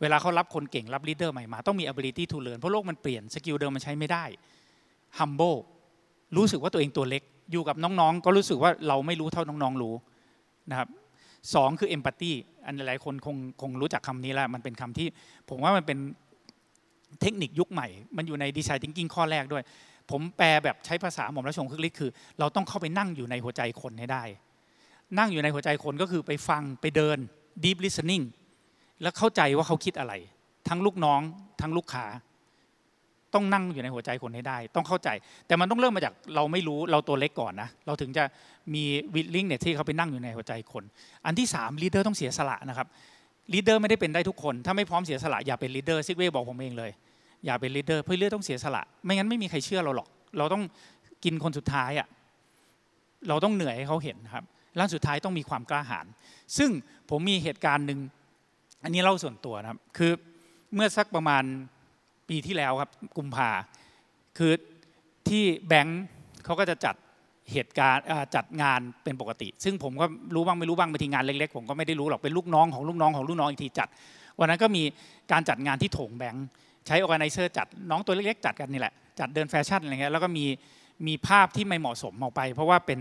[0.00, 4.24] เวลาเขารับคนเก่งรับ leader ใหม่มาต้องมี ability to learn เพราะโลกมันเปลี่ยน skill เดิมมันใช้ไม่ได้
[5.18, 5.58] humble
[6.36, 7.22] รู้สึกว่าตัวเองตัวเล็ก
[7.52, 9.94] อยู่กับน้องๆ ก็รู้สึกว่าเราไม่รู้เท่าน้องๆรู้
[10.70, 10.88] นะครับ
[11.54, 12.32] สองคือ empathy
[12.66, 15.08] อันหลายคนคงคงรู้จักคำนี้แล้วมันเป็นคำที่
[15.48, 15.98] ผมว่ามันเป็น
[17.20, 19.62] เทคนิคยุคใหม่ มันอยู่ในดีไซน์ thinking ข้อแรกด้วย
[20.10, 24.24] ผมแปลแบบใช้ภาษาหม่อมราชวงศ์คึกฤทธิ์คือ เราต้องเข้าไปนั่งอยู่ในหัวใจคนให้ได้
[25.18, 27.18] นั่งอยู่ในหัวใจคนก็คือไปฟังไปเดิน
[27.64, 28.24] deep listening
[29.02, 30.12] แล้วเข้าใจว่าเขาคิดอะไร
[30.68, 31.20] ทั้งลูกน้อง
[31.60, 32.04] ทั้งลูกค้า
[33.36, 35.08] ต้องนั่งอยู่ในหัวใจคนให้ได้ ต้องเข้าใจ
[35.46, 38.24] แต่มันต้องเริ่มมาจากเราไม่รู้เราตัวเล็กก่อนนะเราถึงจะ
[38.74, 38.84] มี
[39.14, 40.84] willingness ที่เข้าไปนั่งอยู่ในหัวใจคน
[41.26, 42.86] อันที่สาม leader ต้องเสียสละนะครับ
[43.52, 46.90] leader ไม่ได้เป็นได้ทุกคน ถ้าไม่พร้อมเสียสละอย่าเป็น leader ซิกเว่บอกผมเองเลย
[47.46, 50.08] อย่าเป็น leader เพื่อเลือต้องเสียสละ ไม่งั้นไม่มีใครเชื่อเราหรอก
[50.38, 50.62] เราต้อง
[51.24, 52.08] กินคนสุดท้ายอะ
[53.28, 54.44] เราต้องเหนื่อยให้เขาเห็นครับ
[54.78, 56.06] ล้วสุดท้ายต้องมีความกล้าหาญ
[56.58, 56.70] ซึ่ง
[57.10, 58.00] ผมมีเหตุการณ์หนึ่ง
[58.82, 60.12] อันนี้เล่าส่วนตัวนะครับ คือ
[60.74, 61.42] เมื่อสักประมาณ
[62.28, 63.50] ปีที่แล้วครับกุมภา
[64.38, 64.52] คือ
[65.28, 66.02] ที่แบงค์
[66.44, 66.94] เขาก็จะจัด
[67.52, 68.04] เหตุการณ์
[68.34, 73.88] จัดงานเป็นปกติ ซึ่งผมก็รู้บ้างไม่รู้บ้างบางทีงานเล็กๆผมก็ไม่ได้รู้หรอกเป็นลูกน้องของลูกน้องของลูกน้องอีกทีจัด
[74.38, 74.82] วันนั้นก็มี
[75.32, 76.46] การจัดงานที่โถงแบงค์
[76.86, 80.46] ใช้ organizer จัดน้องตัวเล็กๆจัดกันนี่แหละจัดเดินแฟชั่นอะไรเงี้ยแล้วก็มี
[81.06, 83.00] มีภาพที่ไม่เหมาะสมออกไป เพราะว่าเป็น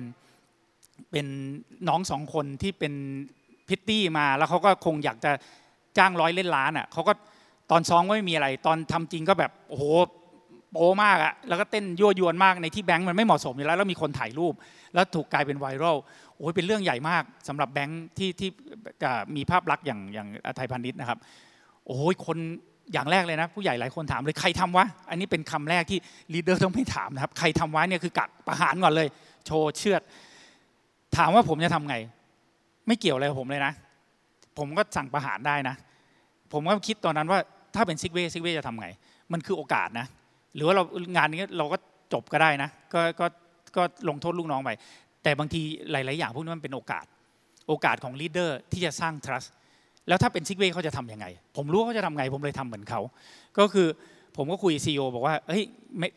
[1.12, 1.28] เป็น
[1.90, 2.94] น้องสองคนที่เป็น
[3.68, 5.32] พริตตี้มาแล้วเขาก็คงอยากจะ
[5.98, 7.14] จ้างร้อยเล่นล้านอะเขาก็
[7.72, 9.84] ตอนซ้อมก็ไม่มีอะไร ตอนทำจริงก็แบบโอ้โห
[10.72, 14.54] โป้มากอะแล้วก็เต้นยั่วยวนมากในที่แบงค์มันไม่เหมาะสมอยู่แล้วแล้วมีคนถ่ายรูป
[14.94, 15.98] แล้วถูกกลายเป็นไวรัล
[16.38, 18.50] โอ้ยเป็นเรื่องใหญ่มากสำหรับแบงค์ที่ที่
[19.36, 21.18] มีภาพลักษณ์อย่างอย่างไทยพาณิชย์นะครับ
[21.88, 22.38] โอ้ยคน
[22.94, 26.00] อย่างแรกเลยนะ ผู้ใหญ่หลายคนถามเลยใครทำวะอันนี้เป็นคำแรกที่
[26.34, 29.08] leader ต้องไม่ถามนะครับ ใครทำวะเนี่ยคือกักประหารก่อนเลย
[29.46, 30.02] โชว์เชือด
[31.18, 31.96] ถามว่าผมจะทำไง
[32.88, 33.74] ไม่เกี่ยวอะไรผมเลยนะ
[34.58, 35.76] ผมก็สั่งประหารได้นะ
[36.54, 37.40] ผมก็คิดตอนนั้นว่า
[37.76, 38.88] ถ้าเป็นซิกเวซิกเวจะทำไง
[39.34, 40.08] มันคือโอกาสนะ
[40.56, 40.84] หรือว่าเรา
[41.16, 41.78] งานนี้เราก็
[42.14, 43.26] จบก็ได้นะ ก็ก็
[43.76, 44.70] ก็ลงโทษลูกน้องไป
[45.24, 45.62] แต่บางที
[45.92, 47.06] หลาย ๆ อย่างพวกนี้มันเป็นโอกาส
[47.68, 49.48] โอกาสของ leader ที่จะสร้าง trust
[50.08, 53.02] แล้วถ้าเป็นซิกเวเขาจะทำยังไง ผมรู้เขาจะทำไง ผมเลยทำเหมือนเขา
[53.58, 53.88] ก็คือ
[54.38, 55.64] ผมก็คุย CEO บอกว่าเฮ้ย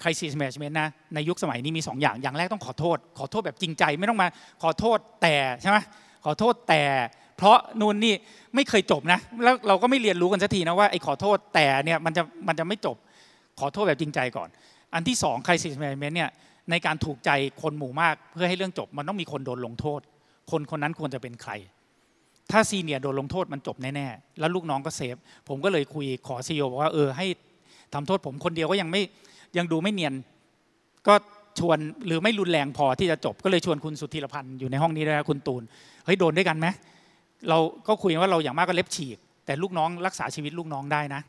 [0.03, 4.29] crisis management นะ ในยุคสมัยนี้มี 2 อย่าง อย่างแรกต้องขอโทษ ขอโทษแบบจริงใจ ไม่ต้องมา
[4.63, 5.79] ขอโทษแต่ใช่ไหม
[6.25, 6.83] ขอโทษแต่
[7.39, 8.15] เพราะนู่นนี่
[8.55, 12.97] ไม่เคยจบนะแล้วเราก็ไม่เรียนรู้กันสักทีนะว่าไอ้ขอโทษแต่เนี่ยมันจะมันจะไม่จบ
[13.61, 14.49] ขอโทษแบบจริงใจก่อน
[14.95, 16.31] อันที่2 crisis management เนี่ย
[16.71, 17.31] ในการถูกใจ
[17.63, 20.01] คนหมู่มากเพื่อให้เรื่องจบ มันต้องมีคนโดนลงโทษ
[20.51, 21.53] คนคนนั้นควรจะเป็นใคร
[22.51, 25.17] ถ้าซีเนียโดนลงโทษมันจบแน่ๆแล้วลูกน้องก็เซฟ
[25.49, 27.27] ผมก็เลยคุยขอซีอบอกว่าเออให้
[27.95, 29.03] ทำโทษผมคนเดียวก็ยังไม่
[29.57, 30.15] ยังดูไม่เนียน
[31.09, 31.15] ก็
[31.59, 35.63] ชวนหรือไม่รุนแรงพอที่จะจบ ก็เลยชวนคุณสุธีรพันธ์อยู่ในห้องนี้ด้วยคุณตูน
[36.05, 36.67] เฮ้ยโดนด้วยกันไหม
[37.49, 37.59] เรา
[37.89, 41.23] ก็คุยว่าเราอย่างมากก็เล็บฉีก แต่ลูกน้องรักษาชีวิตลูกน้องได้นะ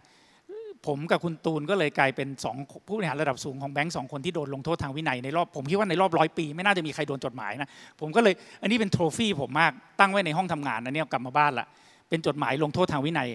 [0.88, 2.55] ผมกับคุณตูนก็เลยกลายเป็นสอง
[2.88, 11.68] ผู้บริหารระดับสูงของแบงก์สองคนที่โดนลงโทษทางวินัยในรอบผมคิดว่าในรอบร้อยปี ไม่น่าจะมีใครโดนจดหมายนะผมก็เลยอันนี้เป็นโทรฟี่ผมมากตั้งไว้ในห้องทำงานอันนี้กลับมาบ้านละ
[12.10, 13.30] เป็นจดหมายลงโทษทางวินัย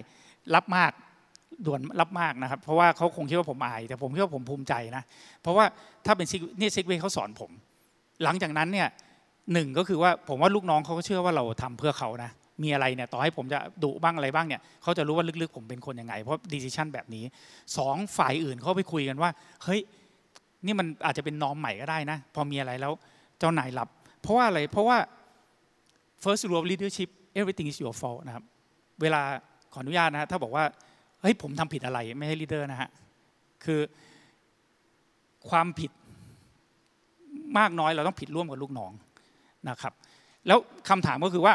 [0.55, 0.91] รับมาก
[1.65, 5.03] ด่วนรับมากนะครับ เพราะว่าเขาคงคิดว่าผมอาย แต่ผมคิดว่าผมภูมิใจนะ
[5.41, 5.65] เพราะว่า
[6.05, 6.27] ถ้าเป็น
[6.59, 7.51] นี่ซิกเวเขาสอนผม
[8.23, 8.87] หลังจากนั้นเนี่ย
[9.53, 12.31] หนึ่งก็คือว่าผมว่าลูกน้องเขาก็เชื่อว่าเราทำเพื่อเขานะ
[12.63, 17.23] มีอะไรเนี่ยต่อให้ผมจะดุบ้างอะไรบ้างเนี่ยเขาจะรู้ว่าลึกๆ ผมเป็นคนยังไง เพราะ decision แบบนี้
[17.77, 19.29] สองฝ่ายอื่นเขาไปคุยกันว่า
[19.63, 19.79] เฮ้ย
[20.65, 22.93] นี่มันอาจจะเป็น norm ใหม่ก็ได้นะ พอมีอะไรแล้ว
[23.39, 23.89] เจ้านายรับ
[24.21, 24.97] เพราะว่าอะไรเพราะว่า
[26.23, 28.43] first rule of leadership everything is your fault นะครับ
[29.01, 29.21] เวลา
[29.73, 30.63] ขออนุญาตนะฮะถ้าบอกว่า
[31.21, 32.89] เฮ้ยผมทำผิดอะไรไม่ใช่ leader นะฮะ
[33.65, 33.79] คือ
[35.49, 35.91] ความผิด
[37.57, 38.91] มากน้อยเราต้องผิดร่วมกับลูกน้อง
[39.69, 39.93] นะครับ
[40.47, 41.53] แล้วคำถามก็คือว่า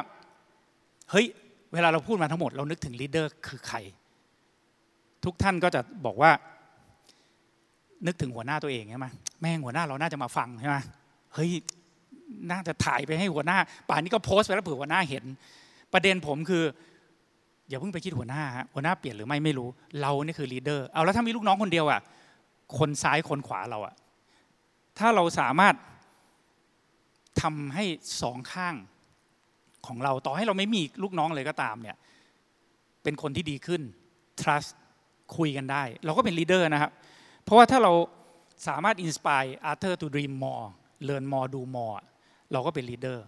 [1.11, 1.27] เฮ้ย
[1.73, 3.79] เวลาเราพูดมาทั้งหมดเรานึกถึง leader คือใคร
[5.25, 6.31] ทุกท่านก็จะบอกว่า
[8.07, 9.07] นึกถึงหัวหน้าตัวเองใช่ไหม
[9.41, 10.77] แม่งหัวหน้าเราน่าจะมาฟังใช่ไหม
[11.35, 11.51] เฮ้ย
[12.51, 13.59] น่าจะถ่ายไปให้หัวหน้า
[13.89, 15.25] ป่านนี้ก็โพสต์ไปแล้วเผื่อหัวหน้าเห็น
[15.93, 16.65] ประเด็นผมคือ
[17.69, 18.43] อย่าเพิ่งไปคิดหัวหน้า
[18.75, 19.69] หัวหน้าเปลี่ยนหรือไม่ไม่รู้
[20.01, 22.01] เรานี่คือ leader เอาแล้วถ้ามีลูกน้องคนเดียวอะ
[22.79, 23.95] คนซ้ายคนขวาเราอะ
[24.99, 25.75] ถ้าเราสามารถ
[27.41, 27.85] ทำให้
[28.23, 28.75] สองข้าง
[29.87, 31.97] ของเราต่อให้เราไม่มีลูกน้องเลยก็ตามเนี่ย
[33.03, 33.83] เป็นคนที่ดีขึ้น
[34.41, 34.70] trust
[35.37, 36.91] คุยกันได้ เราก็เป็น leader นะครับ
[37.45, 37.93] เพราะว่าถ้าเรา
[38.68, 40.66] สามารถ inspire Arthur to dream more
[41.09, 41.99] learn more do more
[42.53, 43.18] เราก็เป็น leader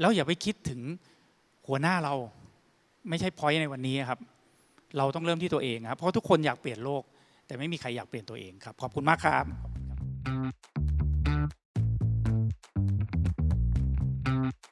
[0.00, 0.80] แล้วอย่าไปคิดถึง
[1.68, 2.14] หัวหน้าเรา
[3.08, 4.20] ไม่ใช่พอยในวันนี้ครับ
[4.98, 7.02] เราต้องเริ่มที่ตัวเองครับเพราะทุกคนอยากเปลี่ยนโลก
[7.46, 10.79] แต่ไม่มีใครอยากเปลี่ยนตัวเองครับ ขอบคุณมากครับ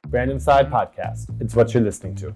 [0.08, 1.26] Brand Inside Podcast.
[1.38, 2.34] It's what you're listening to.